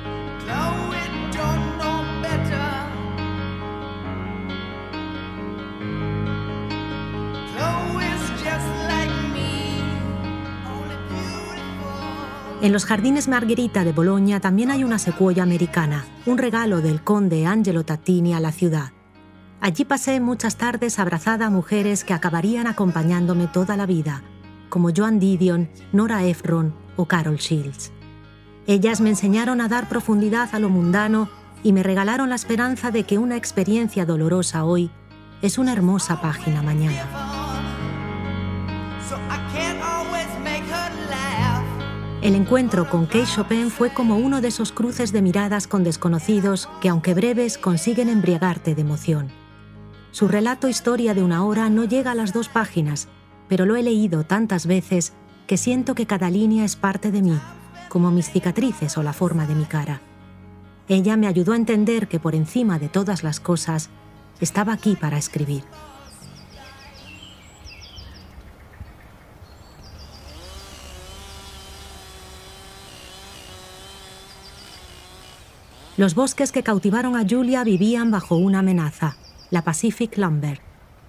En 12.59 12.73
los 12.73 12.85
jardines 12.85 13.27
Margherita 13.27 13.83
de 13.83 13.91
Bolonia 13.91 14.39
también 14.39 14.71
hay 14.71 14.83
una 14.83 14.97
secuoya 14.97 15.43
americana, 15.43 16.05
un 16.25 16.39
regalo 16.39 16.81
del 16.81 17.03
conde 17.03 17.45
Angelo 17.45 17.85
Tattini 17.85 18.33
a 18.33 18.39
la 18.39 18.51
ciudad. 18.51 18.93
Allí 19.61 19.85
pasé 19.85 20.19
muchas 20.19 20.57
tardes 20.57 20.97
abrazada 20.97 21.47
a 21.47 21.49
mujeres 21.51 22.03
que 22.03 22.15
acabarían 22.15 22.65
acompañándome 22.65 23.45
toda 23.47 23.77
la 23.77 23.85
vida, 23.85 24.23
como 24.69 24.89
Joan 24.95 25.19
Didion, 25.19 25.69
Nora 25.93 26.25
Ephron 26.25 26.73
o 26.95 27.05
Carol 27.05 27.37
Shields. 27.37 27.91
Ellas 28.65 29.01
me 29.01 29.09
enseñaron 29.09 29.61
a 29.61 29.67
dar 29.67 29.87
profundidad 29.87 30.49
a 30.53 30.59
lo 30.59 30.69
mundano 30.69 31.29
y 31.61 31.73
me 31.73 31.83
regalaron 31.83 32.29
la 32.29 32.35
esperanza 32.35 32.89
de 32.89 33.03
que 33.03 33.19
una 33.19 33.37
experiencia 33.37 34.03
dolorosa 34.05 34.65
hoy 34.65 34.89
es 35.43 35.59
una 35.59 35.73
hermosa 35.73 36.21
página 36.21 36.63
mañana. 36.63 37.36
El 42.27 42.35
encuentro 42.35 42.89
con 42.89 43.05
Kate 43.05 43.23
Chopin 43.23 43.71
fue 43.71 43.93
como 43.93 44.17
uno 44.17 44.41
de 44.41 44.49
esos 44.49 44.73
cruces 44.73 45.13
de 45.13 45.21
miradas 45.21 45.65
con 45.65 45.85
desconocidos 45.85 46.67
que, 46.81 46.89
aunque 46.89 47.13
breves, 47.13 47.57
consiguen 47.57 48.09
embriagarte 48.09 48.75
de 48.75 48.81
emoción. 48.81 49.29
Su 50.11 50.27
relato 50.27 50.67
Historia 50.67 51.13
de 51.13 51.23
una 51.23 51.45
hora 51.45 51.69
no 51.69 51.85
llega 51.85 52.11
a 52.11 52.15
las 52.15 52.33
dos 52.33 52.49
páginas, 52.49 53.07
pero 53.47 53.65
lo 53.65 53.77
he 53.77 53.81
leído 53.81 54.25
tantas 54.25 54.67
veces 54.67 55.13
que 55.47 55.55
siento 55.55 55.95
que 55.95 56.05
cada 56.05 56.29
línea 56.29 56.65
es 56.65 56.75
parte 56.75 57.11
de 57.11 57.21
mí, 57.21 57.39
como 57.87 58.11
mis 58.11 58.29
cicatrices 58.29 58.97
o 58.97 59.03
la 59.03 59.13
forma 59.13 59.47
de 59.47 59.55
mi 59.55 59.63
cara. 59.63 60.01
Ella 60.89 61.15
me 61.15 61.27
ayudó 61.27 61.53
a 61.53 61.55
entender 61.55 62.09
que 62.09 62.19
por 62.19 62.35
encima 62.35 62.77
de 62.77 62.89
todas 62.89 63.23
las 63.23 63.39
cosas, 63.39 63.89
estaba 64.41 64.73
aquí 64.73 64.97
para 64.97 65.17
escribir. 65.17 65.63
Los 75.97 76.13
bosques 76.13 76.51
que 76.51 76.61
cautivaron 76.61 77.15
a 77.15 77.25
Julia 77.27 77.63
vivían 77.63 78.11
bajo 78.11 78.35
una 78.35 78.59
amenaza, 78.59 79.17
la 79.49 79.63
Pacific 79.63 80.15
Lumber. 80.15 80.61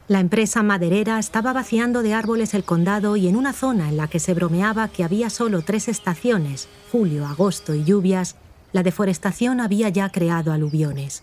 La 0.09 0.19
empresa 0.19 0.63
maderera 0.63 1.19
estaba 1.19 1.53
vaciando 1.53 2.03
de 2.03 2.15
árboles 2.15 2.55
el 2.55 2.65
condado 2.65 3.15
y 3.17 3.29
en 3.29 3.37
una 3.37 3.53
zona 3.53 3.91
en 3.91 3.99
la 3.99 4.09
que 4.09 4.19
se 4.19 4.33
bromeaba 4.33 4.89
que 4.89 5.05
había 5.05 5.29
solo 5.29 5.61
tres 5.61 5.89
estaciones, 5.89 6.71
julio, 6.91 7.27
agosto 7.27 7.75
y 7.75 7.85
lluvias, 7.85 8.37
la 8.73 8.83
deforestación 8.83 9.61
había 9.61 9.91
ya 9.91 10.09
creado 10.09 10.53
aluviones. 10.53 11.23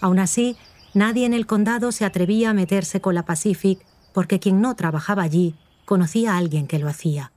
Aún 0.00 0.18
así, 0.18 0.56
nadie 0.94 1.26
en 1.26 1.34
el 1.34 1.44
condado 1.44 1.92
se 1.92 2.06
atrevía 2.06 2.48
a 2.48 2.54
meterse 2.54 3.02
con 3.02 3.14
la 3.14 3.26
Pacific 3.26 3.84
porque 4.14 4.40
quien 4.40 4.62
no 4.62 4.74
trabajaba 4.74 5.22
allí 5.22 5.54
conocía 5.84 6.32
a 6.32 6.38
alguien 6.38 6.66
que 6.66 6.78
lo 6.78 6.88
hacía. 6.88 7.30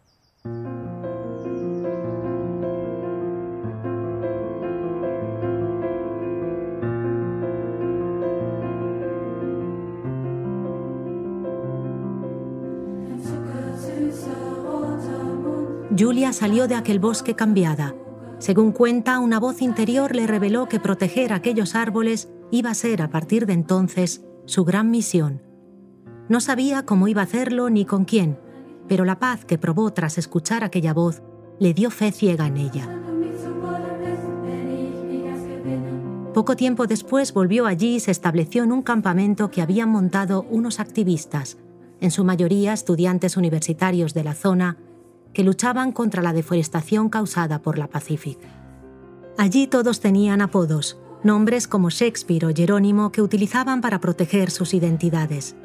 Julia 15.96 16.34
salió 16.34 16.68
de 16.68 16.76
aquel 16.76 17.00
bosque 17.00 17.36
cambiada. 17.36 17.96
Según 18.40 18.72
cuenta, 18.72 19.20
una 19.20 19.40
voz 19.40 19.62
interior 19.62 20.16
le 20.16 20.28
reveló 20.28 20.68
que 20.68 20.80
proteger 20.80 21.34
aquellos 21.34 21.76
árboles 21.76 22.30
iba 22.52 22.70
a 22.70 22.76
ser 22.76 23.02
a 23.02 23.10
partir 23.10 23.46
de 23.46 23.54
entonces 23.54 24.24
su 24.46 24.66
gran 24.66 24.92
misión. 24.92 25.42
No 26.30 26.42
sabía 26.42 26.84
cómo 26.84 27.08
iba 27.08 27.22
a 27.22 27.26
hacerlo 27.26 27.70
ni 27.70 27.86
con 27.86 28.06
quién, 28.06 28.38
pero 28.88 29.06
la 29.06 29.18
paz 29.18 29.46
que 29.46 29.58
probó 29.58 29.92
tras 29.92 30.18
escuchar 30.18 30.64
aquella 30.64 30.94
voz 30.94 31.24
le 31.60 31.74
dio 31.74 31.90
fe 31.90 32.12
ciega 32.12 32.48
en 32.48 32.58
ella. 32.58 32.90
Poco 36.34 36.56
tiempo 36.56 36.86
después 36.86 37.34
volvió 37.34 37.66
allí 37.66 37.96
y 37.96 38.00
se 38.00 38.12
estableció 38.12 38.64
en 38.64 38.72
un 38.72 38.84
campamento 38.84 39.50
que 39.50 39.62
habían 39.62 39.90
montado 39.90 40.46
unos 40.52 40.80
activistas, 40.80 41.58
en 42.00 42.12
su 42.12 42.24
mayoría 42.24 42.74
estudiantes 42.74 43.38
universitarios 43.38 44.14
de 44.14 44.24
la 44.24 44.36
zona 44.36 44.78
que 45.34 45.44
luchaban 45.44 45.92
contra 45.92 46.22
la 46.22 46.34
deforestación 46.34 47.10
causada 47.10 47.62
por 47.62 47.78
la 47.78 47.88
Pacific. 47.88 48.40
Allí 49.38 49.68
todos 49.68 50.00
tenían 50.00 50.42
apodos, 50.42 50.98
nombres 51.24 51.68
como 51.68 51.90
Shakespeare 51.90 52.46
o 52.46 52.54
Jerónimo 52.54 53.12
que 53.12 53.22
utilizaban 53.22 53.82
para 53.82 54.00
proteger 54.00 54.50
sus 54.50 54.74
identidades. 54.74 55.56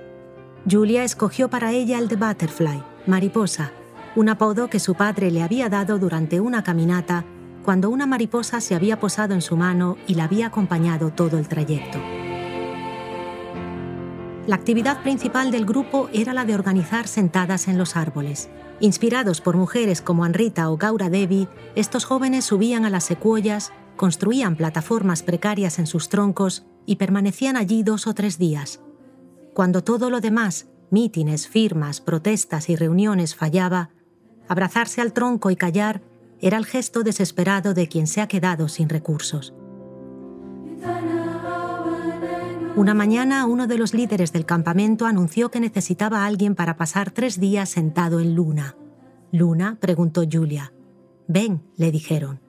Julia 0.70 1.04
escogió 1.04 1.48
para 1.48 1.72
ella 1.72 1.98
el 1.98 2.08
de 2.08 2.16
Butterfly, 2.16 2.82
mariposa, 3.06 3.72
un 4.14 4.28
apodo 4.28 4.68
que 4.68 4.78
su 4.78 4.94
padre 4.94 5.30
le 5.30 5.42
había 5.42 5.68
dado 5.68 5.98
durante 5.98 6.40
una 6.40 6.62
caminata 6.62 7.24
cuando 7.64 7.90
una 7.90 8.06
mariposa 8.06 8.60
se 8.60 8.74
había 8.74 9.00
posado 9.00 9.34
en 9.34 9.40
su 9.40 9.56
mano 9.56 9.96
y 10.06 10.14
la 10.14 10.24
había 10.24 10.48
acompañado 10.48 11.10
todo 11.10 11.38
el 11.38 11.48
trayecto. 11.48 11.98
La 14.46 14.56
actividad 14.56 15.00
principal 15.04 15.52
del 15.52 15.64
grupo 15.64 16.10
era 16.12 16.32
la 16.32 16.44
de 16.44 16.56
organizar 16.56 17.06
sentadas 17.06 17.68
en 17.68 17.78
los 17.78 17.94
árboles. 17.94 18.50
Inspirados 18.80 19.40
por 19.40 19.56
mujeres 19.56 20.02
como 20.02 20.24
Anrita 20.24 20.68
o 20.68 20.76
Gaura 20.76 21.08
Devi, 21.08 21.46
estos 21.76 22.04
jóvenes 22.04 22.46
subían 22.46 22.84
a 22.84 22.90
las 22.90 23.04
secuoyas, 23.04 23.72
construían 23.96 24.56
plataformas 24.56 25.22
precarias 25.22 25.78
en 25.78 25.86
sus 25.86 26.08
troncos 26.08 26.66
y 26.86 26.96
permanecían 26.96 27.56
allí 27.56 27.84
dos 27.84 28.08
o 28.08 28.14
tres 28.14 28.36
días. 28.36 28.80
Cuando 29.54 29.84
todo 29.84 30.10
lo 30.10 30.20
demás, 30.20 30.66
mítines, 30.90 31.46
firmas, 31.46 32.00
protestas 32.00 32.68
y 32.68 32.74
reuniones 32.74 33.36
fallaba, 33.36 33.90
abrazarse 34.48 35.00
al 35.00 35.12
tronco 35.12 35.52
y 35.52 35.56
callar 35.56 36.02
era 36.40 36.58
el 36.58 36.66
gesto 36.66 37.04
desesperado 37.04 37.74
de 37.74 37.86
quien 37.86 38.08
se 38.08 38.20
ha 38.20 38.26
quedado 38.26 38.66
sin 38.66 38.88
recursos. 38.88 39.54
Una 42.74 42.94
mañana 42.94 43.44
uno 43.44 43.66
de 43.66 43.76
los 43.76 43.92
líderes 43.92 44.32
del 44.32 44.46
campamento 44.46 45.04
anunció 45.04 45.50
que 45.50 45.60
necesitaba 45.60 46.22
a 46.22 46.26
alguien 46.26 46.54
para 46.54 46.78
pasar 46.78 47.10
tres 47.10 47.38
días 47.38 47.68
sentado 47.68 48.18
en 48.18 48.34
Luna. 48.34 48.76
¿Luna? 49.30 49.76
preguntó 49.78 50.22
Julia. 50.30 50.72
Ven, 51.28 51.62
le 51.76 51.90
dijeron. 51.92 52.40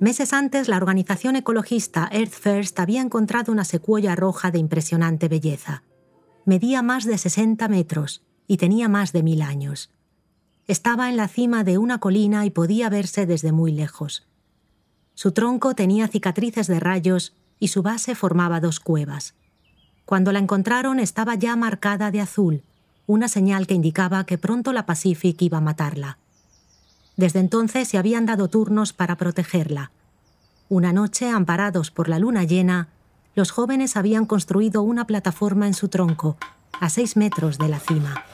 Meses 0.00 0.32
antes, 0.32 0.66
la 0.66 0.78
organización 0.78 1.36
ecologista 1.36 2.08
Earth 2.10 2.32
First 2.32 2.80
había 2.80 3.02
encontrado 3.02 3.52
una 3.52 3.66
secuoya 3.66 4.16
roja 4.16 4.50
de 4.50 4.58
impresionante 4.60 5.28
belleza. 5.28 5.82
Medía 6.46 6.80
más 6.80 7.04
de 7.04 7.18
60 7.18 7.68
metros 7.68 8.24
y 8.46 8.56
tenía 8.56 8.88
más 8.88 9.12
de 9.12 9.22
mil 9.22 9.42
años. 9.42 9.92
Estaba 10.66 11.10
en 11.10 11.18
la 11.18 11.28
cima 11.28 11.64
de 11.64 11.76
una 11.76 11.98
colina 11.98 12.46
y 12.46 12.50
podía 12.50 12.88
verse 12.88 13.26
desde 13.26 13.52
muy 13.52 13.72
lejos. 13.72 14.26
Su 15.12 15.32
tronco 15.32 15.74
tenía 15.74 16.08
cicatrices 16.08 16.66
de 16.66 16.80
rayos 16.80 17.34
y 17.64 17.68
su 17.68 17.80
base 17.80 18.14
formaba 18.14 18.60
dos 18.60 18.78
cuevas. 18.78 19.32
Cuando 20.04 20.32
la 20.32 20.38
encontraron 20.38 21.00
estaba 21.00 21.34
ya 21.34 21.56
marcada 21.56 22.10
de 22.10 22.20
azul, 22.20 22.62
una 23.06 23.26
señal 23.26 23.66
que 23.66 23.72
indicaba 23.72 24.26
que 24.26 24.36
pronto 24.36 24.74
la 24.74 24.84
Pacific 24.84 25.40
iba 25.40 25.56
a 25.56 25.62
matarla. 25.62 26.18
Desde 27.16 27.40
entonces 27.40 27.88
se 27.88 27.96
habían 27.96 28.26
dado 28.26 28.48
turnos 28.48 28.92
para 28.92 29.16
protegerla. 29.16 29.92
Una 30.68 30.92
noche, 30.92 31.30
amparados 31.30 31.90
por 31.90 32.10
la 32.10 32.18
luna 32.18 32.44
llena, 32.44 32.88
los 33.34 33.50
jóvenes 33.50 33.96
habían 33.96 34.26
construido 34.26 34.82
una 34.82 35.06
plataforma 35.06 35.66
en 35.66 35.72
su 35.72 35.88
tronco, 35.88 36.36
a 36.78 36.90
seis 36.90 37.16
metros 37.16 37.56
de 37.56 37.68
la 37.70 37.80
cima. 37.80 38.24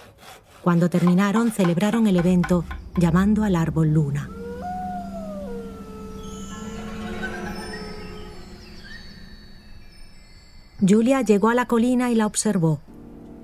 Cuando 0.61 0.91
terminaron, 0.91 1.53
celebraron 1.53 2.09
el 2.09 2.17
evento 2.17 2.65
llamando 2.97 3.45
al 3.45 3.55
árbol 3.55 3.95
luna. 3.95 4.29
Julia 10.87 11.21
llegó 11.21 11.51
a 11.51 11.55
la 11.55 11.67
colina 11.67 12.11
y 12.11 12.15
la 12.15 12.27
observó. 12.27 12.81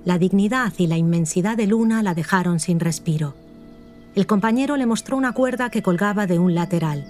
La 0.05 0.17
dignidad 0.17 0.73
y 0.77 0.87
la 0.87 0.97
inmensidad 0.97 1.55
de 1.55 1.67
Luna 1.67 2.01
la 2.01 2.15
dejaron 2.15 2.59
sin 2.59 2.79
respiro. 2.79 3.35
El 4.15 4.25
compañero 4.25 4.75
le 4.75 4.87
mostró 4.87 5.17
una 5.17 5.33
cuerda 5.33 5.69
que 5.69 5.83
colgaba 5.83 6.25
de 6.25 6.39
un 6.39 6.55
lateral. 6.55 7.05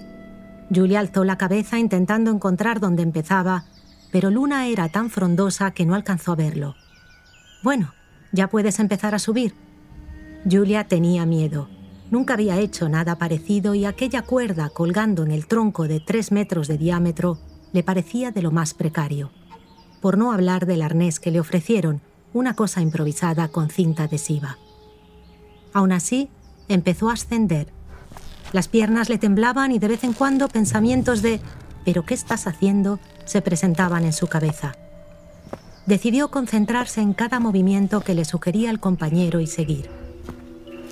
Julia 0.74 1.00
alzó 1.00 1.24
la 1.24 1.38
cabeza 1.38 1.78
intentando 1.78 2.30
encontrar 2.30 2.78
dónde 2.78 3.02
empezaba, 3.02 3.64
pero 4.12 4.30
Luna 4.30 4.66
era 4.66 4.90
tan 4.90 5.08
frondosa 5.08 5.70
que 5.70 5.86
no 5.86 5.94
alcanzó 5.94 6.32
a 6.32 6.36
verlo. 6.36 6.74
Bueno, 7.62 7.94
ya 8.30 8.48
puedes 8.48 8.80
empezar 8.80 9.14
a 9.14 9.18
subir. 9.18 9.54
Julia 10.44 10.84
tenía 10.84 11.24
miedo. 11.24 11.70
Nunca 12.10 12.34
había 12.34 12.58
hecho 12.58 12.90
nada 12.90 13.16
parecido 13.16 13.74
y 13.74 13.86
aquella 13.86 14.20
cuerda 14.22 14.68
colgando 14.68 15.24
en 15.24 15.30
el 15.30 15.46
tronco 15.46 15.88
de 15.88 16.00
tres 16.00 16.32
metros 16.32 16.68
de 16.68 16.76
diámetro 16.76 17.38
le 17.72 17.82
parecía 17.82 18.30
de 18.30 18.42
lo 18.42 18.50
más 18.50 18.74
precario 18.74 19.30
por 20.00 20.18
no 20.18 20.32
hablar 20.32 20.66
del 20.66 20.82
arnés 20.82 21.20
que 21.20 21.30
le 21.30 21.40
ofrecieron, 21.40 22.00
una 22.32 22.54
cosa 22.54 22.80
improvisada 22.80 23.48
con 23.48 23.70
cinta 23.70 24.04
adhesiva. 24.04 24.58
Aún 25.72 25.92
así, 25.92 26.28
empezó 26.68 27.10
a 27.10 27.14
ascender. 27.14 27.68
Las 28.52 28.68
piernas 28.68 29.08
le 29.08 29.18
temblaban 29.18 29.72
y 29.72 29.78
de 29.78 29.88
vez 29.88 30.04
en 30.04 30.12
cuando 30.12 30.48
pensamientos 30.48 31.22
de 31.22 31.40
¿pero 31.84 32.04
qué 32.04 32.14
estás 32.14 32.46
haciendo? 32.46 32.98
se 33.24 33.42
presentaban 33.42 34.04
en 34.04 34.14
su 34.14 34.26
cabeza. 34.26 34.74
Decidió 35.84 36.30
concentrarse 36.30 37.00
en 37.00 37.12
cada 37.12 37.40
movimiento 37.40 38.00
que 38.00 38.14
le 38.14 38.24
sugería 38.24 38.70
el 38.70 38.80
compañero 38.80 39.40
y 39.40 39.46
seguir. 39.46 39.90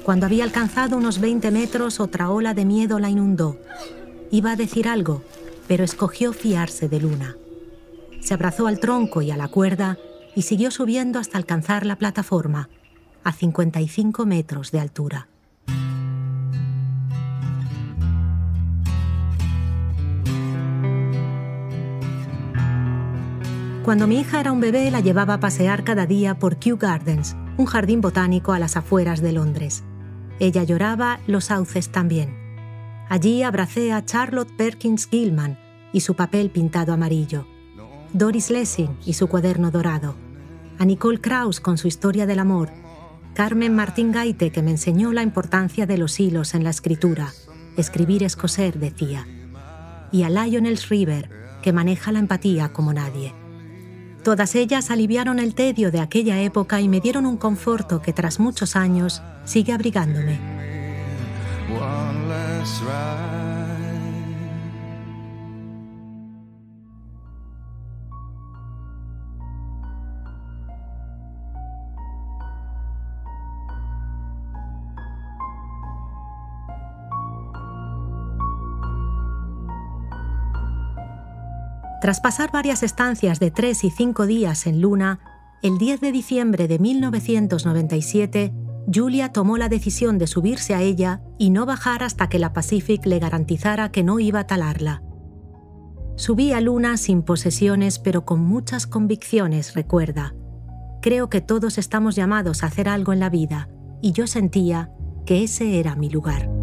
Cuando 0.05 0.27
había 0.27 0.45
alcanzado 0.45 0.97
unos 0.97 1.19
20 1.19 1.51
metros, 1.51 1.99
otra 1.99 2.31
ola 2.31 2.53
de 2.53 2.65
miedo 2.65 2.99
la 2.99 3.09
inundó. 3.09 3.59
Iba 4.31 4.53
a 4.53 4.57
decir 4.57 4.87
algo, 4.87 5.23
pero 5.67 5.83
escogió 5.83 6.33
fiarse 6.33 6.89
de 6.89 7.01
Luna 7.01 7.37
se 8.27 8.35
abrazó 8.35 8.67
al 8.67 8.81
tronco 8.81 9.23
y 9.23 9.31
a 9.31 9.37
la 9.37 9.47
cuerda 9.47 9.99
y 10.35 10.43
siguió 10.43 10.73
subiendo 10.73 11.21
hasta 11.21 11.39
alcanzar 11.39 11.87
la 11.87 11.95
plataforma, 11.95 12.69
a 13.23 13.33
55 13.33 14.27
metros 14.27 14.73
de 14.73 14.81
altura. 14.81 15.29
Cuando 23.85 24.09
mi 24.09 24.19
hija 24.19 24.41
era 24.41 24.51
un 24.51 24.59
bebé 24.59 24.91
la 24.91 24.99
llevaba 24.99 25.35
a 25.35 25.41
pasear 25.41 25.85
cada 25.85 26.07
día 26.07 26.37
por 26.37 26.57
Kew 26.57 26.79
Gardens, 26.79 27.37
un 27.57 27.67
jardín 27.67 28.01
botánico 28.01 28.53
a 28.53 28.59
las 28.59 28.77
afueras 28.77 29.23
de 29.23 29.31
Londres. 29.31 29.85
Ella 30.41 30.65
lloraba, 30.65 31.21
los 31.29 31.45
sauces 31.45 31.91
también. 31.91 32.37
Allí 33.09 33.45
abracé 33.45 33.93
a 33.93 34.05
Charlotte 34.05 34.51
Perkins 34.57 35.07
Gilman 35.09 35.61
y 35.93 36.01
su 36.01 36.17
papel 36.17 36.51
pintado 36.51 36.93
amarillo. 36.93 37.47
Doris 38.17 38.49
Lessing 38.49 38.97
y 39.05 39.13
su 39.13 39.29
cuaderno 39.29 39.71
dorado, 39.71 40.15
a 40.79 40.87
Nicole 40.87 41.21
Kraus 41.21 41.61
con 41.61 41.77
su 41.77 41.87
historia 41.87 42.25
del 42.25 42.39
amor, 42.39 42.71
Carmen 43.35 43.75
Martín 43.75 44.11
Gaite 44.11 44.51
que 44.51 44.63
me 44.63 44.71
enseñó 44.71 45.13
la 45.13 45.23
importancia 45.23 45.85
de 45.85 45.99
los 45.99 46.19
hilos 46.19 46.55
en 46.55 46.65
la 46.65 46.71
escritura, 46.71 47.35
escribir 47.77 48.23
es 48.23 48.35
coser, 48.35 48.79
decía, 48.79 49.27
y 50.13 50.23
a 50.23 50.31
Lionel 50.31 50.79
River 50.89 51.29
que 51.61 51.75
maneja 51.75 52.11
la 52.11 52.21
empatía 52.21 52.73
como 52.73 52.95
nadie. 52.95 53.35
Todas 54.25 54.55
ellas 54.55 54.91
aliviaron 54.91 55.39
el 55.39 55.55
tedio 55.55 55.91
de 55.91 56.01
aquella 56.01 56.41
época 56.41 56.81
y 56.81 56.89
me 56.89 57.01
dieron 57.01 57.27
un 57.27 57.37
conforto 57.37 58.01
que 58.01 58.15
tras 58.15 58.41
muchos 58.41 58.77
años 58.77 59.21
sigue 59.45 59.75
abrigándome. 59.75 60.41
Tras 82.07 82.21
pasar 82.21 82.53
varias 82.53 82.85
estancias 82.85 83.41
de 83.41 83.51
tres 83.51 83.83
y 83.83 83.91
cinco 83.91 84.27
días 84.27 84.69
en 84.69 84.81
Luna, 84.81 85.19
el 85.61 85.77
10 85.77 86.01
de 86.01 86.13
diciembre 86.13 86.69
de 86.69 86.79
1997, 86.79 88.55
Julia 88.95 89.33
tomó 89.33 89.59
la 89.59 89.69
decisión 89.69 90.17
de 90.17 90.29
subirse 90.29 90.77
a 90.77 90.83
ella 90.83 91.21
y 91.37 91.51
no 91.51 91.67
bajar 91.67 92.05
hasta 92.05 92.29
que 92.29 92.39
la 92.39 92.53
Pacific 92.53 93.05
le 93.07 93.19
garantizara 93.19 93.91
que 93.91 94.05
no 94.05 94.21
iba 94.21 94.39
a 94.39 94.47
talarla. 94.47 95.03
Subí 96.15 96.53
a 96.53 96.61
Luna 96.61 96.97
sin 96.97 97.25
posesiones 97.25 97.99
pero 97.99 98.25
con 98.25 98.41
muchas 98.41 98.87
convicciones, 98.87 99.75
recuerda. 99.75 100.33
Creo 101.03 101.29
que 101.29 101.41
todos 101.41 101.77
estamos 101.77 102.15
llamados 102.15 102.63
a 102.63 102.69
hacer 102.69 102.89
algo 102.89 103.15
en 103.15 103.19
la 103.19 103.31
vida 103.31 103.69
y 104.01 104.13
yo 104.13 104.29
sentía 104.29 104.93
que 105.25 105.43
ese 105.43 105.81
era 105.81 105.97
mi 105.97 106.09
lugar. 106.09 106.56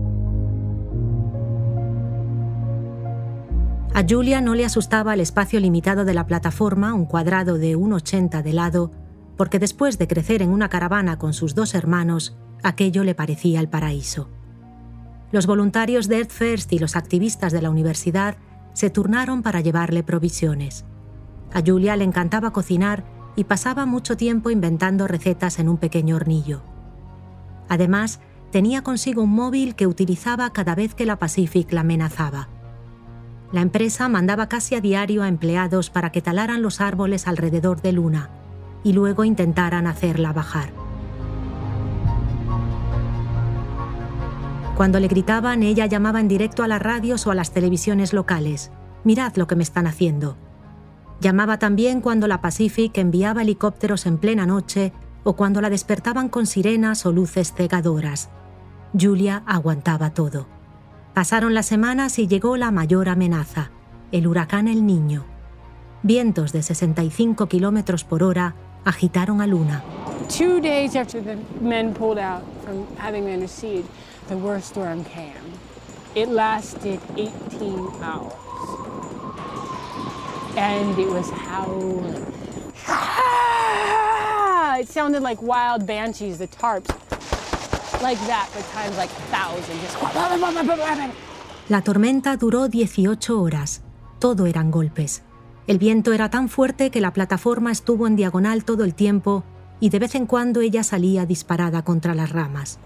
A 3.95 4.03
Julia 4.09 4.41
no 4.41 4.55
le 4.55 4.65
asustaba 4.65 5.13
el 5.13 5.19
espacio 5.19 5.59
limitado 5.59 6.03
de 6.03 6.15
la 6.15 6.25
plataforma, 6.25 6.95
un 6.95 7.05
cuadrado 7.05 7.59
de 7.59 7.77
1,80 7.77 8.41
de 8.41 8.51
lado, 8.51 8.91
porque 9.37 9.59
después 9.59 9.99
de 9.99 10.07
crecer 10.07 10.41
en 10.41 10.49
una 10.49 10.67
caravana 10.67 11.19
con 11.19 11.33
sus 11.33 11.53
dos 11.53 11.75
hermanos, 11.75 12.35
aquello 12.63 13.03
le 13.03 13.13
parecía 13.13 13.59
el 13.59 13.69
paraíso. 13.69 14.29
Los 15.31 15.45
voluntarios 15.45 16.07
de 16.07 16.17
Earth 16.17 16.31
First 16.31 16.73
y 16.73 16.79
los 16.79 16.95
activistas 16.95 17.53
de 17.53 17.61
la 17.61 17.69
universidad 17.69 18.37
se 18.73 18.89
turnaron 18.89 19.43
para 19.43 19.61
llevarle 19.61 20.01
provisiones. 20.01 20.85
A 21.53 21.61
Julia 21.63 21.95
le 21.95 22.03
encantaba 22.03 22.51
cocinar 22.51 23.03
y 23.35 23.43
pasaba 23.43 23.85
mucho 23.85 24.17
tiempo 24.17 24.49
inventando 24.49 25.05
recetas 25.05 25.59
en 25.59 25.69
un 25.69 25.77
pequeño 25.77 26.15
hornillo. 26.15 26.63
Además, 27.69 28.21
tenía 28.51 28.81
consigo 28.81 29.21
un 29.21 29.35
móvil 29.35 29.75
que 29.75 29.85
utilizaba 29.85 30.51
cada 30.51 30.73
vez 30.73 30.95
que 30.95 31.05
la 31.05 31.19
Pacific 31.19 31.71
la 31.71 31.81
amenazaba. 31.81 32.49
La 33.53 33.61
empresa 33.61 34.09
mandaba 34.09 34.49
casi 34.49 34.73
a 34.73 34.81
diario 34.81 35.21
a 35.21 35.27
empleados 35.27 35.91
para 35.91 36.11
que 36.11 36.23
talaran 36.23 36.63
los 36.63 36.81
árboles 36.81 37.27
alrededor 37.27 37.83
de 37.83 37.91
Luna 37.91 38.31
y 38.83 38.93
luego 38.93 39.23
intentaran 39.23 39.85
hacerla 39.85 40.33
bajar. 40.33 40.71
Cuando 44.75 44.99
le 44.99 45.07
gritaban, 45.07 45.61
ella 45.61 45.85
llamaba 45.85 46.19
en 46.19 46.27
directo 46.27 46.63
a 46.63 46.67
las 46.67 46.81
radios 46.81 47.27
o 47.27 47.31
a 47.31 47.35
las 47.35 47.51
televisiones 47.51 48.11
locales. 48.11 48.71
Mirad 49.03 49.35
lo 49.35 49.45
que 49.45 49.55
me 49.55 49.61
están 49.61 49.85
haciendo. 49.85 50.35
Llamaba 51.21 51.59
también 51.59 52.01
cuando 52.01 52.27
la 52.27 52.41
Pacific 52.41 52.97
enviaba 52.97 53.43
helicópteros 53.43 54.07
en 54.07 54.17
plena 54.17 54.47
noche 54.47 54.93
o 55.23 55.35
cuando 55.35 55.61
la 55.61 55.69
despertaban 55.69 56.27
con 56.27 56.47
sirenas 56.47 57.05
o 57.05 57.11
luces 57.11 57.53
cegadoras. 57.55 58.31
Julia 58.99 59.43
aguantaba 59.45 60.09
todo. 60.09 60.47
Pasaron 61.13 61.53
las 61.53 61.67
semanas 61.67 62.17
y 62.17 62.27
llegó 62.27 62.57
la 62.57 62.71
mayor 62.71 63.07
amenaza, 63.07 63.69
el 64.11 64.25
huracán 64.25 64.67
El 64.67 64.83
Niño. 64.83 65.25
Vientos 66.01 66.51
de 66.51 66.63
65 66.63 67.45
kilómetros 67.47 68.03
por 68.03 68.23
hora 68.23 68.55
agitaron 68.83 69.39
a 69.39 69.45
Luna. 69.45 69.83
Two 70.27 70.59
days 70.59 70.95
after 70.95 71.21
the 71.21 71.37
men 71.61 71.93
pulled 71.93 72.17
out 72.17 72.41
from 72.65 72.87
having 72.97 73.25
been 73.25 73.47
siege, 73.47 73.85
the 74.27 74.35
worst 74.35 74.69
storm 74.69 75.03
came. 75.03 75.33
It 76.15 76.29
lasted 76.29 76.99
18 77.15 77.91
hours. 78.01 78.33
And 80.57 80.97
it 80.97 81.09
was 81.09 81.29
howling. 81.29 82.25
It 84.79 84.89
sounded 84.89 85.21
like 85.21 85.39
wild 85.43 85.85
banshees, 85.85 86.39
the 86.39 86.47
tarps 86.47 86.89
la 91.69 91.81
tormenta 91.81 92.35
duró 92.35 92.67
18 92.67 93.41
horas. 93.41 93.81
Todo 94.19 94.45
eran 94.45 94.71
golpes. 94.71 95.23
El 95.65 95.79
viento 95.79 96.11
era 96.11 96.29
tan 96.29 96.49
fuerte 96.49 96.91
que 96.91 96.99
la 96.99 97.13
plataforma 97.13 97.71
estuvo 97.71 98.05
en 98.05 98.15
diagonal 98.15 98.65
todo 98.65 98.83
el 98.83 98.93
tiempo 98.93 99.43
y 99.79 99.89
de 99.89 99.99
vez 99.99 100.15
en 100.15 100.25
cuando 100.25 100.61
ella 100.61 100.83
salía 100.83 101.25
disparada 101.25 101.83
contra 101.83 102.13
las 102.13 102.31
ramas. 102.31 102.79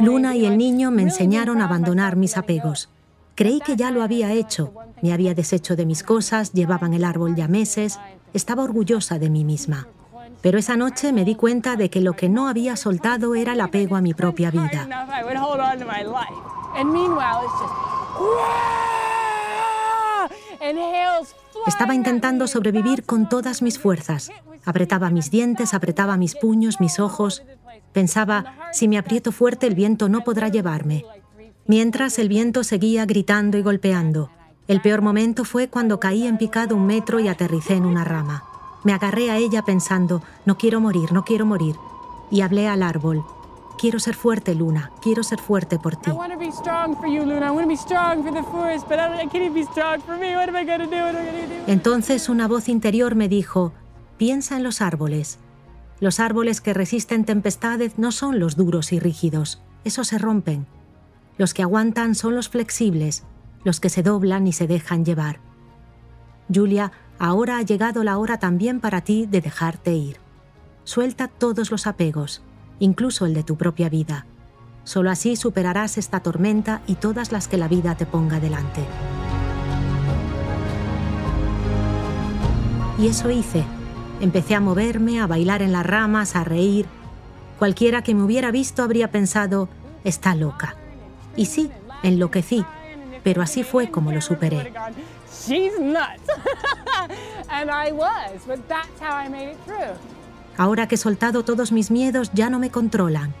Luna 0.00 0.36
y 0.36 0.46
el 0.46 0.58
niño 0.58 0.90
me 0.90 1.02
enseñaron 1.02 1.60
a 1.60 1.64
abandonar 1.64 2.16
mis 2.16 2.36
apegos. 2.36 2.88
Creí 3.34 3.60
que 3.60 3.74
ya 3.76 3.90
lo 3.90 4.02
había 4.02 4.32
hecho. 4.32 4.72
Me 5.02 5.12
había 5.12 5.34
deshecho 5.34 5.74
de 5.74 5.86
mis 5.86 6.04
cosas, 6.04 6.52
llevaban 6.52 6.94
el 6.94 7.04
árbol 7.04 7.34
ya 7.34 7.48
meses, 7.48 7.98
estaba 8.34 8.62
orgullosa 8.62 9.18
de 9.18 9.30
mí 9.30 9.44
misma. 9.44 9.88
Pero 10.42 10.58
esa 10.58 10.76
noche 10.76 11.12
me 11.12 11.24
di 11.24 11.36
cuenta 11.36 11.76
de 11.76 11.88
que 11.88 12.02
lo 12.02 12.12
que 12.12 12.28
no 12.28 12.48
había 12.48 12.76
soltado 12.76 13.34
era 13.34 13.54
el 13.54 13.60
apego 13.62 13.96
a 13.96 14.02
mi 14.02 14.12
propia 14.12 14.50
vida. 14.50 14.86
Estaba 21.66 21.94
intentando 21.94 22.46
sobrevivir 22.46 23.04
con 23.04 23.28
todas 23.28 23.62
mis 23.62 23.78
fuerzas. 23.78 24.30
Apretaba 24.64 25.10
mis 25.10 25.30
dientes, 25.30 25.72
apretaba 25.72 26.16
mis 26.16 26.34
puños, 26.34 26.80
mis 26.80 26.98
ojos. 26.98 27.42
Pensaba, 27.92 28.56
si 28.72 28.88
me 28.88 28.98
aprieto 28.98 29.30
fuerte 29.32 29.66
el 29.66 29.74
viento 29.74 30.08
no 30.08 30.24
podrá 30.24 30.48
llevarme. 30.48 31.04
Mientras 31.66 32.18
el 32.18 32.28
viento 32.28 32.64
seguía 32.64 33.06
gritando 33.06 33.56
y 33.56 33.62
golpeando. 33.62 34.30
El 34.66 34.80
peor 34.80 35.02
momento 35.02 35.44
fue 35.44 35.68
cuando 35.68 36.00
caí 36.00 36.26
en 36.26 36.38
picado 36.38 36.74
un 36.74 36.86
metro 36.86 37.20
y 37.20 37.28
aterricé 37.28 37.74
en 37.74 37.84
una 37.84 38.02
rama. 38.02 38.44
Me 38.82 38.94
agarré 38.94 39.30
a 39.30 39.36
ella 39.36 39.62
pensando, 39.62 40.22
no 40.46 40.56
quiero 40.56 40.80
morir, 40.80 41.12
no 41.12 41.22
quiero 41.22 41.44
morir. 41.44 41.76
Y 42.30 42.40
hablé 42.40 42.66
al 42.66 42.82
árbol. 42.82 43.24
Quiero 43.78 43.98
ser 43.98 44.14
fuerte, 44.14 44.54
Luna, 44.54 44.90
quiero 45.02 45.22
ser 45.22 45.38
fuerte 45.38 45.78
por 45.78 45.96
ti. 45.96 46.10
Entonces 51.66 52.28
una 52.30 52.48
voz 52.48 52.68
interior 52.68 53.14
me 53.16 53.28
dijo, 53.28 53.72
piensa 54.16 54.56
en 54.56 54.62
los 54.62 54.80
árboles. 54.80 55.38
Los 56.00 56.20
árboles 56.20 56.62
que 56.62 56.72
resisten 56.72 57.24
tempestades 57.24 57.98
no 57.98 58.12
son 58.12 58.38
los 58.38 58.56
duros 58.56 58.92
y 58.92 58.98
rígidos, 58.98 59.60
esos 59.84 60.08
se 60.08 60.18
rompen. 60.18 60.66
Los 61.36 61.52
que 61.52 61.62
aguantan 61.62 62.14
son 62.14 62.34
los 62.34 62.48
flexibles, 62.48 63.24
los 63.64 63.80
que 63.80 63.88
se 63.88 64.02
doblan 64.02 64.46
y 64.46 64.52
se 64.52 64.66
dejan 64.66 65.04
llevar. 65.04 65.40
Julia, 66.52 66.92
ahora 67.18 67.58
ha 67.58 67.62
llegado 67.62 68.04
la 68.04 68.18
hora 68.18 68.38
también 68.38 68.80
para 68.80 69.00
ti 69.00 69.26
de 69.26 69.40
dejarte 69.40 69.94
ir. 69.94 70.18
Suelta 70.84 71.28
todos 71.28 71.70
los 71.70 71.86
apegos, 71.86 72.42
incluso 72.78 73.26
el 73.26 73.34
de 73.34 73.42
tu 73.42 73.56
propia 73.56 73.88
vida. 73.88 74.26
Solo 74.84 75.10
así 75.10 75.34
superarás 75.34 75.96
esta 75.96 76.20
tormenta 76.20 76.82
y 76.86 76.96
todas 76.96 77.32
las 77.32 77.48
que 77.48 77.56
la 77.56 77.68
vida 77.68 77.96
te 77.96 78.04
ponga 78.04 78.38
delante. 78.38 78.82
Y 82.98 83.08
eso 83.08 83.30
hice. 83.30 83.64
Empecé 84.20 84.54
a 84.54 84.60
moverme, 84.60 85.20
a 85.20 85.26
bailar 85.26 85.62
en 85.62 85.72
las 85.72 85.84
ramas, 85.84 86.36
a 86.36 86.44
reír. 86.44 86.86
Cualquiera 87.58 88.02
que 88.02 88.14
me 88.14 88.22
hubiera 88.22 88.50
visto 88.50 88.82
habría 88.82 89.10
pensado, 89.10 89.68
está 90.04 90.34
loca. 90.34 90.76
Y 91.36 91.46
sí, 91.46 91.70
enloquecí, 92.02 92.64
pero 93.24 93.42
así 93.42 93.64
fue 93.64 93.90
como 93.90 94.12
lo 94.12 94.20
superé. 94.20 94.58
Ahora 100.56 100.86
que 100.86 100.94
he 100.94 100.98
soltado 100.98 101.44
todos 101.44 101.72
mis 101.72 101.90
miedos, 101.90 102.30
ya 102.32 102.50
no 102.50 102.60
me 102.60 102.70
controlan. 102.70 103.34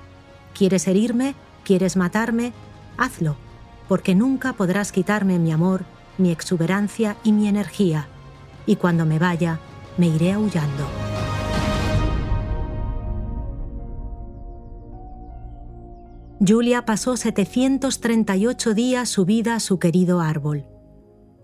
¿Quieres 0.54 0.88
herirme? 0.88 1.34
¿Quieres 1.62 1.96
matarme? 1.96 2.52
Hazlo, 2.96 3.36
porque 3.88 4.14
nunca 4.14 4.54
podrás 4.54 4.90
quitarme 4.90 5.38
mi 5.38 5.52
amor, 5.52 5.84
mi 6.18 6.32
exuberancia 6.32 7.16
y 7.22 7.32
mi 7.32 7.46
energía. 7.46 8.08
Y 8.66 8.76
cuando 8.76 9.04
me 9.04 9.18
vaya, 9.18 9.60
me 9.96 10.08
iré 10.08 10.32
aullando. 10.32 11.13
Julia 16.40 16.84
pasó 16.84 17.16
738 17.16 18.74
días 18.74 19.08
subida 19.08 19.54
a 19.54 19.60
su 19.60 19.78
querido 19.78 20.20
árbol. 20.20 20.64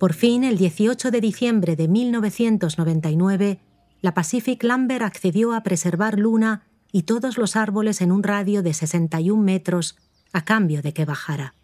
Por 0.01 0.15
fin, 0.15 0.43
el 0.43 0.59
18 0.59 1.11
de 1.11 1.21
diciembre 1.21 1.77
de 1.77 1.87
1999, 1.87 3.61
la 4.01 4.15
Pacific 4.15 4.65
Lumber 4.65 5.03
accedió 5.03 5.55
a 5.55 5.63
preservar 5.63 6.19
Luna 6.19 6.67
y 6.91 7.03
todos 7.03 7.39
los 7.39 7.55
árboles 7.55 8.01
en 8.01 8.11
un 8.11 8.25
radio 8.25 8.63
de 8.63 8.75
61 8.75 9.41
metros 9.41 9.97
a 10.33 10.45
cambio 10.45 10.83
de 10.83 10.93
que 10.93 11.05
bajara. 11.05 11.55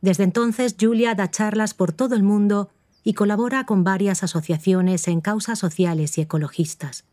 Desde 0.00 0.24
entonces, 0.24 0.74
Julia 0.80 1.14
da 1.14 1.30
charlas 1.30 1.74
por 1.74 1.92
todo 1.92 2.14
el 2.14 2.22
mundo 2.22 2.70
y 3.02 3.12
colabora 3.12 3.66
con 3.66 3.84
varias 3.84 4.22
asociaciones 4.22 5.06
en 5.08 5.20
causas 5.20 5.58
sociales 5.58 6.16
y 6.16 6.22
ecologistas. 6.22 7.04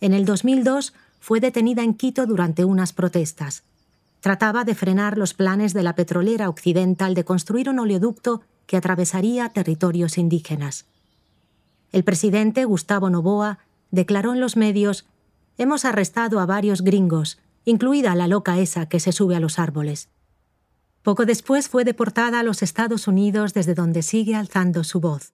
En 0.00 0.12
el 0.12 0.26
2002 0.26 0.92
fue 1.18 1.40
detenida 1.40 1.82
en 1.82 1.94
Quito 1.94 2.26
durante 2.26 2.64
unas 2.64 2.92
protestas. 2.92 3.64
Trataba 4.22 4.62
de 4.62 4.76
frenar 4.76 5.18
los 5.18 5.34
planes 5.34 5.74
de 5.74 5.82
la 5.82 5.96
petrolera 5.96 6.48
occidental 6.48 7.14
de 7.14 7.24
construir 7.24 7.68
un 7.68 7.80
oleoducto 7.80 8.42
que 8.66 8.76
atravesaría 8.76 9.48
territorios 9.48 10.16
indígenas. 10.16 10.86
El 11.90 12.04
presidente 12.04 12.64
Gustavo 12.64 13.10
Noboa 13.10 13.58
declaró 13.90 14.32
en 14.32 14.38
los 14.38 14.56
medios 14.56 15.06
Hemos 15.58 15.84
arrestado 15.84 16.38
a 16.38 16.46
varios 16.46 16.82
gringos, 16.82 17.40
incluida 17.64 18.14
la 18.14 18.28
loca 18.28 18.60
esa 18.60 18.86
que 18.86 19.00
se 19.00 19.10
sube 19.10 19.34
a 19.34 19.40
los 19.40 19.58
árboles. 19.58 20.08
Poco 21.02 21.26
después 21.26 21.68
fue 21.68 21.82
deportada 21.82 22.38
a 22.38 22.44
los 22.44 22.62
Estados 22.62 23.08
Unidos 23.08 23.54
desde 23.54 23.74
donde 23.74 24.02
sigue 24.02 24.36
alzando 24.36 24.84
su 24.84 25.00
voz. 25.00 25.32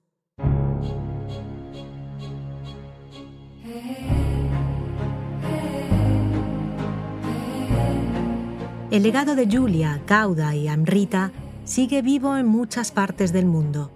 El 8.91 9.03
legado 9.03 9.35
de 9.35 9.47
Julia, 9.47 10.01
Gauda 10.07 10.55
y 10.55 10.67
Amrita 10.67 11.31
sigue 11.63 12.01
vivo 12.01 12.37
en 12.37 12.47
muchas 12.47 12.91
partes 12.91 13.31
del 13.31 13.45
mundo. 13.45 13.91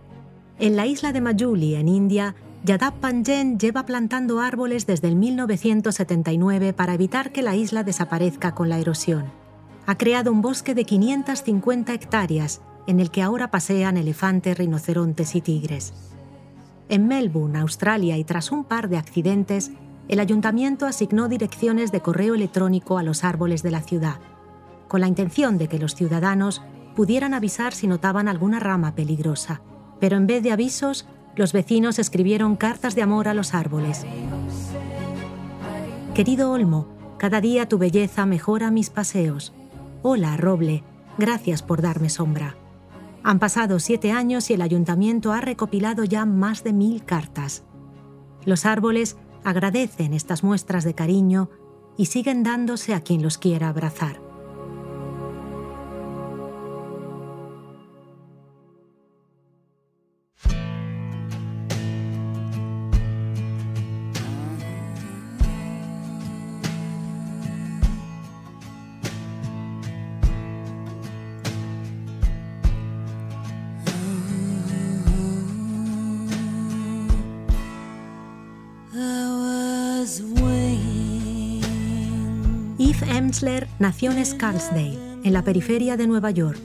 En 0.60 0.76
la 0.76 0.86
isla 0.86 1.12
de 1.12 1.20
Majuli, 1.20 1.74
en 1.74 1.88
India, 1.88 2.36
Yadav 2.64 2.94
Panjen 3.00 3.58
lleva 3.58 3.88
plantando 3.88 4.40
árboles 4.40 4.86
desde 4.86 5.08
el 5.08 5.16
1979 5.16 6.74
para 6.74 6.94
evitar 6.94 7.32
que 7.32 7.42
la 7.42 7.56
isla 7.56 7.84
desaparezca 7.84 8.54
con 8.54 8.70
la 8.70 8.78
erosión. 8.78 9.26
Ha 9.88 9.98
creado 9.98 10.32
un 10.32 10.44
bosque 10.44 10.76
de 10.76 10.86
550 10.86 11.92
hectáreas 11.92 12.62
en 12.86 13.00
el 13.00 13.10
que 13.10 13.24
ahora 13.24 13.50
pasean 13.50 13.98
elefantes, 13.98 14.60
rinocerontes 14.60 15.34
y 15.34 15.42
tigres. 15.42 15.94
En 16.88 17.08
Melbourne, 17.08 17.58
Australia, 17.58 18.16
y 18.20 18.24
tras 18.26 18.52
un 18.52 18.64
par 18.64 18.90
de 18.90 18.98
accidentes, 18.98 19.72
el 20.08 20.20
ayuntamiento 20.20 20.86
asignó 20.86 21.30
direcciones 21.30 21.92
de 21.92 22.02
correo 22.02 22.36
electrónico 22.36 23.00
a 23.00 23.04
los 23.04 23.24
árboles 23.24 23.64
de 23.64 23.72
la 23.72 23.82
ciudad, 23.82 24.20
con 24.94 25.02
la 25.02 25.08
intención 25.08 25.58
de 25.58 25.68
que 25.68 25.80
los 25.80 25.96
ciudadanos 25.96 26.62
pudieran 26.96 27.34
avisar 27.34 27.74
si 27.74 27.88
notaban 27.88 28.28
alguna 28.28 28.60
rama 28.60 28.94
peligrosa. 28.94 29.64
Pero 30.00 30.18
en 30.18 30.28
vez 30.28 30.44
de 30.44 30.52
avisos, 30.52 31.08
los 31.36 31.52
vecinos 31.52 31.98
escribieron 31.98 32.56
cartas 32.56 32.94
de 32.94 33.02
amor 33.02 33.28
a 33.28 33.34
los 33.34 33.56
árboles. 33.56 34.06
Querido 36.14 36.52
Olmo, 36.52 36.86
cada 37.18 37.42
día 37.42 37.68
tu 37.68 37.80
belleza 37.80 38.28
mejora 38.28 38.70
mis 38.70 38.92
paseos. 38.92 39.52
Hola, 40.04 40.38
Roble, 40.38 40.84
gracias 41.18 41.64
por 41.64 41.82
darme 41.82 42.12
sombra. 42.12 42.56
Han 43.24 43.40
pasado 43.40 43.80
siete 43.80 44.12
años 44.12 44.52
y 44.52 44.54
el 44.54 44.62
ayuntamiento 44.62 45.34
ha 45.34 45.42
recopilado 45.42 46.04
ya 46.04 46.28
más 46.28 46.64
de 46.64 46.72
mil 46.72 47.04
cartas. 47.04 47.64
Los 48.46 48.68
árboles 48.68 49.18
agradecen 49.44 50.14
estas 50.14 50.44
muestras 50.44 50.84
de 50.84 50.94
cariño 50.94 51.50
y 51.98 52.06
siguen 52.06 52.44
dándose 52.44 52.94
a 52.94 53.02
quien 53.02 53.24
los 53.24 53.40
quiera 53.40 53.70
abrazar. 53.70 54.23
Emsler 83.04 83.68
nació 83.80 84.12
en 84.12 84.26
Scarsdale, 84.26 84.98
en 85.24 85.34
la 85.34 85.44
periferia 85.44 85.98
de 85.98 86.08
Nueva 86.08 86.32
York. 86.32 86.60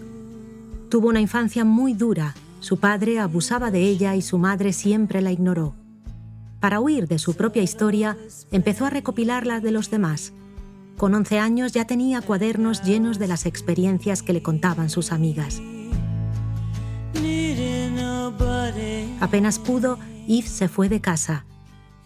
Tuvo 0.89 1.09
una 1.09 1.21
infancia 1.21 1.65
muy 1.65 1.95
dura. 1.95 2.35
Su 2.61 2.79
padre 2.79 3.19
abusaba 3.19 3.71
de 3.71 3.83
ella 3.83 4.15
y 4.17 4.23
su 4.23 4.39
madre 4.39 4.73
siempre 4.73 5.21
la 5.21 5.33
ignoró. 5.33 5.75
Para 6.61 6.81
huir 6.81 7.07
de 7.07 7.19
su 7.19 7.35
propia 7.35 7.63
historia, 7.63 8.17
empezó 8.51 8.87
a 8.87 8.91
recopilar 8.91 9.47
las 9.47 9.63
de 9.63 9.71
los 9.71 9.91
demás. 9.91 10.33
Con 10.97 11.15
11 11.15 11.39
años 11.39 11.73
ya 11.73 11.87
tenía 11.87 12.21
cuadernos 12.21 12.83
llenos 12.83 13.19
de 13.19 13.29
las 13.29 13.47
experiencias 13.47 14.23
que 14.23 14.33
le 14.33 14.43
contaban 14.43 14.91
sus 14.91 15.13
amigas. 15.13 15.61
Apenas 19.21 19.59
pudo, 19.59 19.99
Eve 20.29 20.49
se 20.49 20.69
fue 20.69 20.89
de 20.89 21.01
casa. 21.01 21.45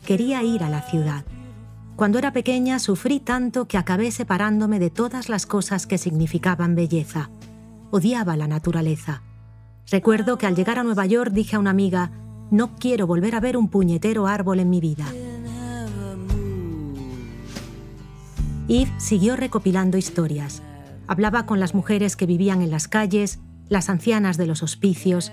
Quería 0.04 0.42
ir 0.42 0.62
a 0.62 0.70
la 0.70 0.82
ciudad. 0.82 1.24
Cuando 1.96 2.18
era 2.18 2.32
pequeña 2.32 2.78
sufrí 2.78 3.20
tanto 3.20 3.68
que 3.68 3.78
acabé 3.78 4.10
separándome 4.10 4.78
de 4.78 4.90
todas 4.90 5.28
las 5.28 5.46
cosas 5.46 5.86
que 5.86 5.98
significaban 5.98 6.74
belleza. 6.74 7.30
Odiaba 7.90 8.36
la 8.36 8.48
naturaleza. 8.48 9.22
Recuerdo 9.90 10.38
que 10.38 10.46
al 10.46 10.56
llegar 10.56 10.78
a 10.78 10.84
Nueva 10.84 11.06
York 11.06 11.32
dije 11.32 11.56
a 11.56 11.58
una 11.58 11.70
amiga, 11.70 12.10
no 12.50 12.76
quiero 12.76 13.06
volver 13.06 13.34
a 13.34 13.40
ver 13.40 13.56
un 13.56 13.68
puñetero 13.68 14.26
árbol 14.26 14.60
en 14.60 14.70
mi 14.70 14.80
vida. 14.80 15.06
Eve 18.68 18.92
siguió 18.98 19.36
recopilando 19.36 19.98
historias. 19.98 20.62
Hablaba 21.06 21.44
con 21.46 21.60
las 21.60 21.74
mujeres 21.74 22.16
que 22.16 22.26
vivían 22.26 22.62
en 22.62 22.70
las 22.70 22.88
calles, 22.88 23.38
las 23.68 23.90
ancianas 23.90 24.38
de 24.38 24.46
los 24.46 24.62
hospicios. 24.62 25.30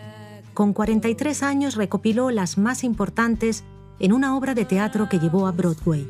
Con 0.54 0.74
43 0.74 1.43
años 1.43 1.76
recopiló 1.76 2.32
las 2.32 2.58
más 2.58 2.84
importantes 2.84 3.63
en 4.00 4.12
una 4.13 4.36
obra 4.36 4.56
de 4.56 4.65
teatro 4.65 5.08
que 5.08 5.19
llevó 5.19 5.48
a 5.48 5.52
Broadway, 5.52 6.08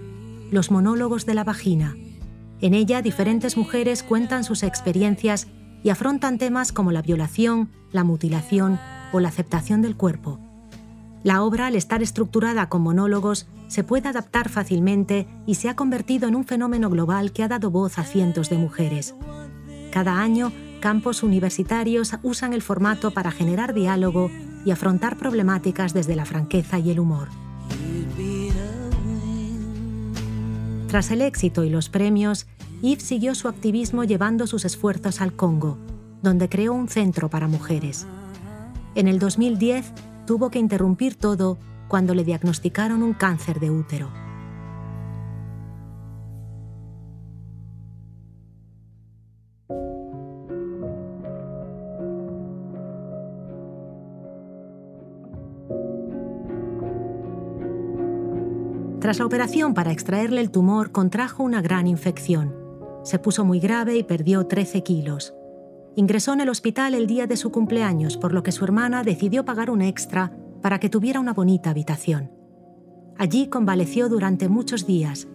Los 0.51 0.71
monólogos 0.71 1.25
de 1.25 1.35
la 1.35 1.43
vagina. 1.43 1.95
En 2.61 2.73
ella 2.73 3.01
diferentes 3.01 3.55
mujeres 3.55 4.03
cuentan 4.03 4.43
sus 4.43 4.63
experiencias 4.63 5.47
y 5.83 5.89
afrontan 5.89 6.37
temas 6.37 6.71
como 6.71 6.91
la 6.91 7.01
violación, 7.01 7.69
la 7.91 8.03
mutilación 8.03 8.79
o 9.13 9.19
la 9.19 9.29
aceptación 9.29 9.81
del 9.81 9.95
cuerpo. 9.95 10.39
La 11.23 11.43
obra, 11.43 11.67
al 11.67 11.75
estar 11.75 12.01
estructurada 12.01 12.69
con 12.69 12.81
monólogos, 12.81 13.47
se 13.67 13.83
puede 13.83 14.09
adaptar 14.09 14.49
fácilmente 14.49 15.27
y 15.45 15.55
se 15.55 15.69
ha 15.69 15.75
convertido 15.75 16.27
en 16.27 16.35
un 16.35 16.45
fenómeno 16.45 16.89
global 16.89 17.31
que 17.31 17.43
ha 17.43 17.47
dado 17.47 17.69
voz 17.69 17.99
a 17.99 18.03
cientos 18.03 18.49
de 18.49 18.57
mujeres. 18.57 19.15
Cada 19.91 20.19
año, 20.19 20.51
campos 20.79 21.23
universitarios 21.23 22.13
usan 22.23 22.53
el 22.53 22.61
formato 22.61 23.11
para 23.11 23.31
generar 23.31 23.73
diálogo 23.73 24.31
y 24.65 24.71
afrontar 24.71 25.17
problemáticas 25.17 25.93
desde 25.93 26.15
la 26.15 26.25
franqueza 26.25 26.79
y 26.79 26.89
el 26.89 26.99
humor. 26.99 27.27
Tras 30.89 31.11
el 31.11 31.21
éxito 31.21 31.63
y 31.63 31.69
los 31.69 31.87
premios, 31.87 32.47
Yves 32.81 33.03
siguió 33.03 33.35
su 33.35 33.47
activismo 33.47 34.05
llevando 34.05 34.47
sus 34.47 34.65
esfuerzos 34.65 35.21
al 35.21 35.33
Congo, 35.33 35.77
donde 36.23 36.49
creó 36.49 36.73
un 36.73 36.89
centro 36.89 37.29
para 37.29 37.47
mujeres. 37.47 38.07
En 38.95 39.07
el 39.07 39.19
2010 39.19 39.85
tuvo 40.25 40.49
que 40.49 40.57
interrumpir 40.57 41.13
todo 41.13 41.59
cuando 41.87 42.15
le 42.15 42.23
diagnosticaron 42.23 43.03
un 43.03 43.13
cáncer 43.13 43.59
de 43.59 43.69
útero. 43.69 44.09
Tras 59.09 59.17
la 59.17 59.25
operación 59.25 59.73
para 59.73 59.91
extraerle 59.91 60.39
el 60.39 60.51
tumor, 60.51 60.91
contrajo 60.91 61.41
una 61.41 61.63
gran 61.63 61.87
infección. 61.87 62.55
Se 63.03 63.17
puso 63.17 63.43
muy 63.43 63.59
grave 63.59 63.97
y 63.97 64.03
perdió 64.03 64.45
13 64.45 64.83
kilos. 64.83 65.33
Ingresó 65.95 66.33
en 66.33 66.41
el 66.41 66.49
hospital 66.49 66.93
el 66.93 67.07
día 67.07 67.25
de 67.25 67.35
su 67.35 67.51
cumpleaños, 67.51 68.17
por 68.17 68.35
lo 68.35 68.43
que 68.43 68.51
su 68.51 68.63
hermana 68.65 69.01
decidió 69.01 69.45
pagar 69.45 69.71
un 69.71 69.81
extra 69.81 70.31
para 70.61 70.79
que 70.79 70.89
tuviera 70.89 71.19
una 71.19 71.33
bonita 71.33 71.71
habitación. 71.71 72.29
Allí 73.17 73.47
convaleció 73.47 74.09
durante 74.09 74.47
muchos 74.47 74.85
días. 74.85 75.27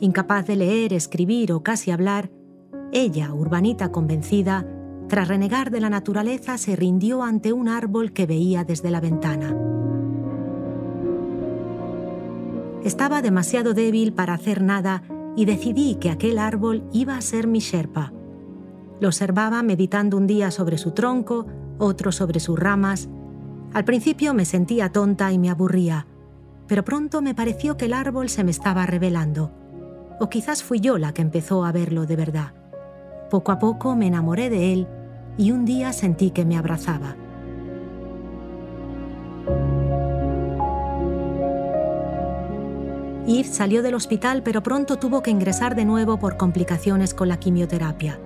Incapaz 0.00 0.48
de 0.48 0.56
leer, 0.56 0.92
escribir 0.92 1.52
o 1.52 1.62
casi 1.62 1.92
hablar, 1.92 2.32
ella, 2.90 3.32
urbanita 3.32 3.92
convencida, 3.92 4.66
tras 5.06 5.28
renegar 5.28 5.70
de 5.70 5.78
la 5.78 5.90
naturaleza, 5.90 6.58
se 6.58 6.74
rindió 6.74 7.22
ante 7.22 7.52
un 7.52 7.68
árbol 7.68 8.12
que 8.12 8.26
veía 8.26 8.64
desde 8.64 8.90
la 8.90 9.00
ventana. 9.00 9.54
Estaba 12.84 13.20
demasiado 13.20 13.74
débil 13.74 14.14
para 14.14 14.32
hacer 14.32 14.62
nada 14.62 15.02
y 15.36 15.44
decidí 15.44 15.96
que 15.96 16.10
aquel 16.10 16.38
árbol 16.38 16.88
iba 16.92 17.16
a 17.16 17.20
ser 17.20 17.46
mi 17.46 17.58
Sherpa. 17.58 18.12
Lo 19.00 19.08
observaba 19.08 19.62
meditando 19.62 20.16
un 20.16 20.26
día 20.26 20.50
sobre 20.50 20.78
su 20.78 20.92
tronco, 20.92 21.46
otro 21.78 22.10
sobre 22.10 22.40
sus 22.40 22.58
ramas. 22.58 23.08
Al 23.74 23.84
principio 23.84 24.32
me 24.32 24.44
sentía 24.46 24.92
tonta 24.92 25.30
y 25.30 25.38
me 25.38 25.50
aburría, 25.50 26.06
pero 26.66 26.82
pronto 26.82 27.20
me 27.20 27.34
pareció 27.34 27.76
que 27.76 27.84
el 27.84 27.92
árbol 27.92 28.30
se 28.30 28.44
me 28.44 28.50
estaba 28.50 28.86
revelando. 28.86 29.52
O 30.18 30.30
quizás 30.30 30.62
fui 30.62 30.80
yo 30.80 30.96
la 30.96 31.12
que 31.12 31.22
empezó 31.22 31.64
a 31.64 31.72
verlo 31.72 32.06
de 32.06 32.16
verdad. 32.16 32.54
Poco 33.28 33.52
a 33.52 33.58
poco 33.58 33.94
me 33.94 34.06
enamoré 34.06 34.50
de 34.50 34.72
él 34.72 34.88
y 35.36 35.50
un 35.50 35.64
día 35.64 35.92
sentí 35.92 36.30
que 36.30 36.44
me 36.44 36.56
abrazaba. 36.56 37.16
Yves 43.26 43.54
salió 43.54 43.82
del 43.82 43.94
hospital 43.94 44.42
pero 44.42 44.62
pronto 44.62 44.98
tuvo 44.98 45.22
que 45.22 45.30
ingresar 45.30 45.74
de 45.74 45.84
nuevo 45.84 46.18
por 46.18 46.36
complicaciones 46.36 47.14
con 47.14 47.28
la 47.28 47.38
quimioterapia. 47.38 48.18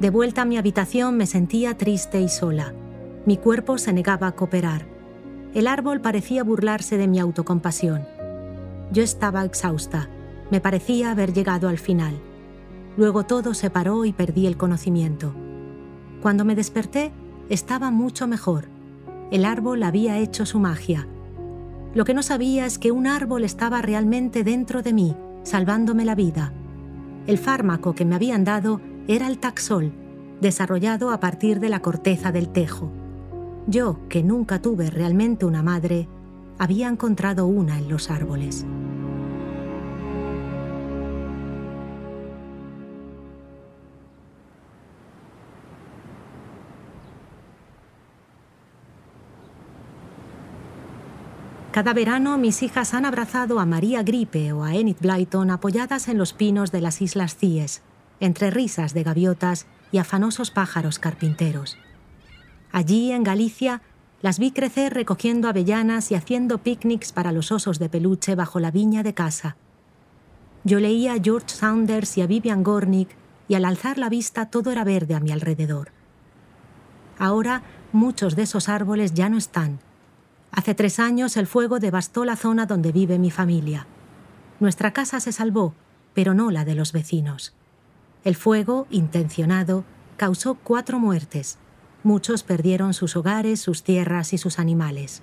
De 0.00 0.10
vuelta 0.10 0.42
a 0.42 0.44
mi 0.44 0.56
habitación 0.56 1.16
me 1.16 1.26
sentía 1.26 1.76
triste 1.76 2.20
y 2.20 2.28
sola. 2.28 2.74
Mi 3.26 3.36
cuerpo 3.36 3.78
se 3.78 3.92
negaba 3.92 4.26
a 4.26 4.32
cooperar. 4.32 4.86
El 5.54 5.66
árbol 5.66 6.00
parecía 6.00 6.42
burlarse 6.42 6.96
de 6.96 7.06
mi 7.06 7.20
autocompasión. 7.20 8.04
Yo 8.90 9.02
estaba 9.02 9.44
exhausta. 9.44 10.08
Me 10.50 10.60
parecía 10.60 11.10
haber 11.10 11.32
llegado 11.32 11.68
al 11.68 11.78
final. 11.78 12.18
Luego 12.96 13.24
todo 13.24 13.54
se 13.54 13.70
paró 13.70 14.04
y 14.04 14.12
perdí 14.12 14.46
el 14.46 14.56
conocimiento. 14.56 15.34
Cuando 16.20 16.44
me 16.44 16.54
desperté, 16.54 17.12
estaba 17.48 17.90
mucho 17.90 18.26
mejor. 18.26 18.64
El 19.30 19.44
árbol 19.44 19.82
había 19.82 20.18
hecho 20.18 20.46
su 20.46 20.58
magia. 20.58 21.06
Lo 21.94 22.04
que 22.04 22.14
no 22.14 22.22
sabía 22.22 22.64
es 22.64 22.78
que 22.78 22.90
un 22.90 23.06
árbol 23.06 23.44
estaba 23.44 23.82
realmente 23.82 24.44
dentro 24.44 24.82
de 24.82 24.92
mí, 24.92 25.16
salvándome 25.42 26.04
la 26.04 26.14
vida. 26.14 26.52
El 27.26 27.38
fármaco 27.38 27.94
que 27.94 28.04
me 28.04 28.14
habían 28.14 28.44
dado 28.44 28.80
era 29.08 29.26
el 29.28 29.38
taxol, 29.38 29.92
desarrollado 30.40 31.10
a 31.10 31.20
partir 31.20 31.60
de 31.60 31.68
la 31.68 31.80
corteza 31.80 32.32
del 32.32 32.48
tejo. 32.48 32.90
Yo, 33.66 34.08
que 34.08 34.22
nunca 34.22 34.60
tuve 34.60 34.90
realmente 34.90 35.44
una 35.44 35.62
madre, 35.62 36.08
había 36.58 36.88
encontrado 36.88 37.46
una 37.46 37.78
en 37.78 37.88
los 37.88 38.10
árboles. 38.10 38.64
Cada 51.72 51.94
verano 51.94 52.36
mis 52.36 52.62
hijas 52.62 52.92
han 52.92 53.06
abrazado 53.06 53.58
a 53.58 53.64
María 53.64 54.02
Gripe 54.02 54.52
o 54.52 54.62
a 54.62 54.74
Enid 54.74 54.96
Blyton 55.00 55.50
apoyadas 55.50 56.06
en 56.08 56.18
los 56.18 56.34
pinos 56.34 56.70
de 56.70 56.82
las 56.82 57.00
Islas 57.00 57.34
Cíes, 57.34 57.80
entre 58.20 58.50
risas 58.50 58.92
de 58.92 59.02
gaviotas 59.02 59.66
y 59.90 59.96
afanosos 59.96 60.50
pájaros 60.50 60.98
carpinteros. 60.98 61.78
Allí, 62.72 63.10
en 63.10 63.22
Galicia, 63.22 63.80
las 64.20 64.38
vi 64.38 64.50
crecer 64.50 64.92
recogiendo 64.92 65.48
avellanas 65.48 66.10
y 66.10 66.14
haciendo 66.14 66.58
picnics 66.58 67.10
para 67.10 67.32
los 67.32 67.50
osos 67.50 67.78
de 67.78 67.88
peluche 67.88 68.34
bajo 68.34 68.60
la 68.60 68.70
viña 68.70 69.02
de 69.02 69.14
casa. 69.14 69.56
Yo 70.64 70.78
leía 70.78 71.14
a 71.14 71.20
George 71.22 71.48
Saunders 71.48 72.18
y 72.18 72.20
a 72.20 72.26
Vivian 72.26 72.62
Gornick 72.62 73.08
y 73.48 73.54
al 73.54 73.64
alzar 73.64 73.96
la 73.96 74.10
vista 74.10 74.50
todo 74.50 74.72
era 74.72 74.84
verde 74.84 75.14
a 75.14 75.20
mi 75.20 75.32
alrededor. 75.32 75.90
Ahora 77.18 77.62
muchos 77.92 78.36
de 78.36 78.42
esos 78.42 78.68
árboles 78.68 79.14
ya 79.14 79.30
no 79.30 79.38
están 79.38 79.80
Hace 80.52 80.74
tres 80.74 81.00
años 81.00 81.36
el 81.38 81.46
fuego 81.46 81.78
devastó 81.78 82.24
la 82.24 82.36
zona 82.36 82.66
donde 82.66 82.92
vive 82.92 83.18
mi 83.18 83.30
familia. 83.30 83.86
Nuestra 84.60 84.92
casa 84.92 85.18
se 85.18 85.32
salvó, 85.32 85.74
pero 86.14 86.34
no 86.34 86.50
la 86.50 86.64
de 86.64 86.74
los 86.74 86.92
vecinos. 86.92 87.54
El 88.22 88.36
fuego, 88.36 88.86
intencionado, 88.90 89.84
causó 90.16 90.54
cuatro 90.54 90.98
muertes. 90.98 91.58
Muchos 92.04 92.42
perdieron 92.42 92.92
sus 92.94 93.16
hogares, 93.16 93.60
sus 93.60 93.82
tierras 93.82 94.34
y 94.34 94.38
sus 94.38 94.58
animales. 94.58 95.22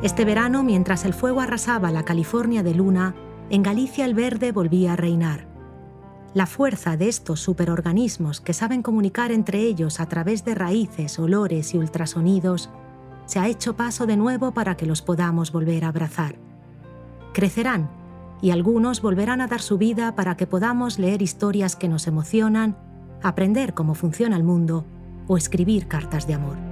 Este 0.00 0.24
verano, 0.24 0.62
mientras 0.62 1.04
el 1.04 1.12
fuego 1.12 1.40
arrasaba 1.40 1.90
la 1.90 2.04
California 2.04 2.62
de 2.62 2.72
luna, 2.72 3.16
en 3.50 3.64
Galicia 3.64 4.04
el 4.04 4.14
verde 4.14 4.52
volvía 4.52 4.92
a 4.92 4.96
reinar. 4.96 5.48
La 6.34 6.46
fuerza 6.46 6.96
de 6.96 7.08
estos 7.08 7.40
superorganismos 7.40 8.40
que 8.40 8.52
saben 8.52 8.82
comunicar 8.82 9.32
entre 9.32 9.60
ellos 9.62 9.98
a 9.98 10.06
través 10.06 10.44
de 10.44 10.54
raíces, 10.54 11.18
olores 11.18 11.74
y 11.74 11.78
ultrasonidos 11.78 12.70
se 13.26 13.40
ha 13.40 13.48
hecho 13.48 13.74
paso 13.74 14.06
de 14.06 14.16
nuevo 14.16 14.52
para 14.52 14.76
que 14.76 14.86
los 14.86 15.02
podamos 15.02 15.50
volver 15.50 15.84
a 15.84 15.88
abrazar. 15.88 16.36
Crecerán 17.32 17.90
y 18.40 18.52
algunos 18.52 19.02
volverán 19.02 19.40
a 19.40 19.48
dar 19.48 19.60
su 19.60 19.78
vida 19.78 20.14
para 20.14 20.36
que 20.36 20.46
podamos 20.46 21.00
leer 21.00 21.22
historias 21.22 21.74
que 21.74 21.88
nos 21.88 22.06
emocionan, 22.06 22.76
aprender 23.20 23.74
cómo 23.74 23.94
funciona 23.94 24.36
el 24.36 24.44
mundo 24.44 24.84
o 25.26 25.36
escribir 25.36 25.88
cartas 25.88 26.28
de 26.28 26.34
amor. 26.34 26.67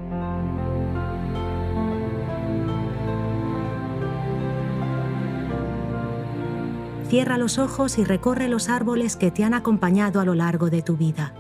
Cierra 7.09 7.39
los 7.39 7.59
ojos 7.59 7.99
y 7.99 8.05
recorre 8.05 8.49
los 8.49 8.69
árboles 8.69 9.15
que 9.15 9.31
te 9.31 9.45
han 9.45 9.55
acompañado 9.55 10.21
a 10.21 10.25
lo 10.25 10.35
largo 10.35 10.71
de 10.71 10.83
tu 10.83 10.97
vida. 10.97 11.35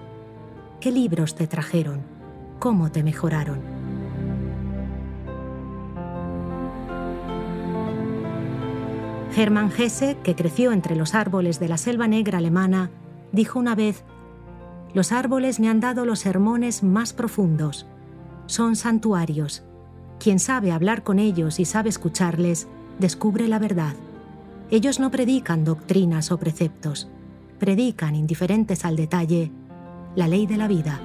¿Qué 0.81 0.92
libros 0.92 1.35
te 1.35 1.48
trajeron? 1.48 2.02
¿Cómo 2.61 2.92
te 2.92 3.02
mejoraron? 3.02 3.59
Hermann 9.37 9.72
Hesse, 9.76 10.16
que 10.22 10.37
creció 10.37 10.70
entre 10.70 10.94
los 10.94 11.14
árboles 11.14 11.59
de 11.59 11.68
la 11.68 11.79
selva 11.79 12.07
negra 12.07 12.38
alemana, 12.38 12.90
dijo 13.33 13.59
una 13.59 13.74
vez, 13.74 14.05
Los 14.94 15.11
árboles 15.11 15.59
me 15.59 15.68
han 15.68 15.81
dado 15.81 16.07
los 16.07 16.20
sermones 16.20 16.85
más 16.85 17.12
profundos. 17.12 17.87
Son 18.46 18.76
santuarios. 18.76 19.64
Quien 20.20 20.38
sabe 20.38 20.70
hablar 20.70 21.02
con 21.02 21.18
ellos 21.18 21.59
y 21.59 21.64
sabe 21.64 21.88
escucharles, 21.88 22.68
descubre 22.98 23.48
la 23.48 23.59
verdad. 23.59 23.94
Ellos 24.70 24.98
no 24.98 25.11
predican 25.11 25.64
doctrinas 25.64 26.33
o 26.33 26.38
preceptos, 26.38 27.09
predican, 27.59 28.16
indiferentes 28.16 28.85
al 28.85 28.96
detalle, 28.96 29.52
la 30.16 30.26
ley 30.26 30.46
de 30.46 30.57
la 30.57 30.66
vida. 30.66 31.00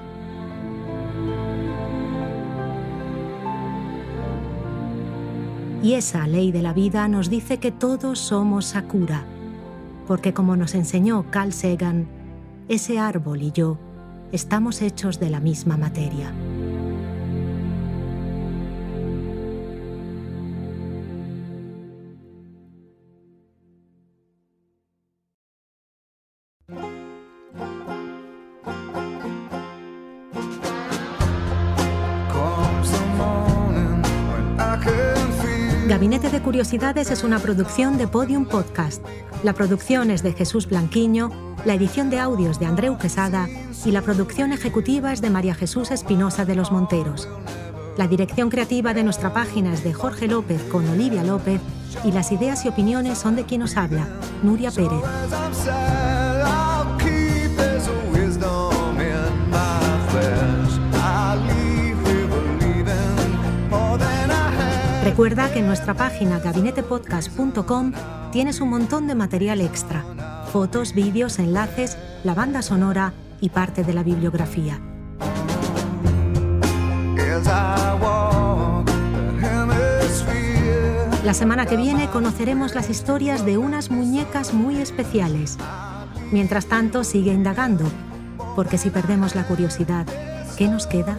Y 5.83 5.93
esa 5.93 6.27
ley 6.27 6.51
de 6.51 6.61
la 6.61 6.73
vida 6.73 7.07
nos 7.07 7.29
dice 7.29 7.57
que 7.57 7.71
todos 7.71 8.19
somos 8.19 8.65
Sakura, 8.65 9.25
porque 10.07 10.33
como 10.33 10.55
nos 10.55 10.75
enseñó 10.75 11.25
Carl 11.29 11.53
Sagan, 11.53 12.07
ese 12.67 12.99
árbol 12.99 13.41
y 13.41 13.51
yo 13.51 13.77
estamos 14.31 14.81
hechos 14.81 15.19
de 15.19 15.29
la 15.29 15.39
misma 15.39 15.77
materia. 15.77 16.33
Curiosidades 36.71 37.11
es 37.11 37.25
una 37.25 37.37
producción 37.37 37.97
de 37.97 38.07
Podium 38.07 38.45
Podcast. 38.45 39.05
La 39.43 39.51
producción 39.51 40.09
es 40.09 40.23
de 40.23 40.31
Jesús 40.31 40.69
Blanquiño, 40.69 41.29
la 41.65 41.73
edición 41.73 42.09
de 42.09 42.17
audios 42.17 42.61
de 42.61 42.65
Andreu 42.65 42.97
Quesada 42.97 43.49
y 43.83 43.91
la 43.91 44.01
producción 44.01 44.53
ejecutiva 44.53 45.11
es 45.11 45.19
de 45.19 45.29
María 45.29 45.53
Jesús 45.53 45.91
Espinosa 45.91 46.45
de 46.45 46.55
los 46.55 46.71
Monteros. 46.71 47.27
La 47.97 48.07
dirección 48.07 48.49
creativa 48.49 48.93
de 48.93 49.03
nuestra 49.03 49.33
página 49.33 49.73
es 49.73 49.83
de 49.83 49.91
Jorge 49.91 50.29
López 50.29 50.63
con 50.71 50.87
Olivia 50.87 51.25
López 51.25 51.59
y 52.05 52.13
las 52.13 52.31
ideas 52.31 52.63
y 52.63 52.69
opiniones 52.69 53.17
son 53.17 53.35
de 53.35 53.43
quien 53.43 53.59
nos 53.59 53.75
habla, 53.75 54.07
Nuria 54.41 54.71
Pérez. 54.71 55.01
Recuerda 65.11 65.51
que 65.51 65.59
en 65.59 65.67
nuestra 65.67 65.93
página 65.93 66.39
gabinetepodcast.com 66.39 67.91
tienes 68.31 68.61
un 68.61 68.69
montón 68.69 69.07
de 69.07 69.15
material 69.15 69.59
extra, 69.59 70.05
fotos, 70.53 70.93
vídeos, 70.95 71.37
enlaces, 71.37 71.97
la 72.23 72.33
banda 72.33 72.61
sonora 72.61 73.11
y 73.41 73.49
parte 73.49 73.83
de 73.83 73.93
la 73.93 74.03
bibliografía. 74.03 74.79
La 81.25 81.33
semana 81.33 81.65
que 81.65 81.75
viene 81.75 82.07
conoceremos 82.09 82.73
las 82.73 82.89
historias 82.89 83.45
de 83.45 83.57
unas 83.57 83.91
muñecas 83.91 84.53
muy 84.53 84.77
especiales. 84.77 85.57
Mientras 86.31 86.67
tanto, 86.67 87.03
sigue 87.03 87.33
indagando, 87.33 87.83
porque 88.55 88.77
si 88.77 88.89
perdemos 88.89 89.35
la 89.35 89.45
curiosidad, 89.45 90.05
¿qué 90.57 90.69
nos 90.69 90.87
queda? 90.87 91.17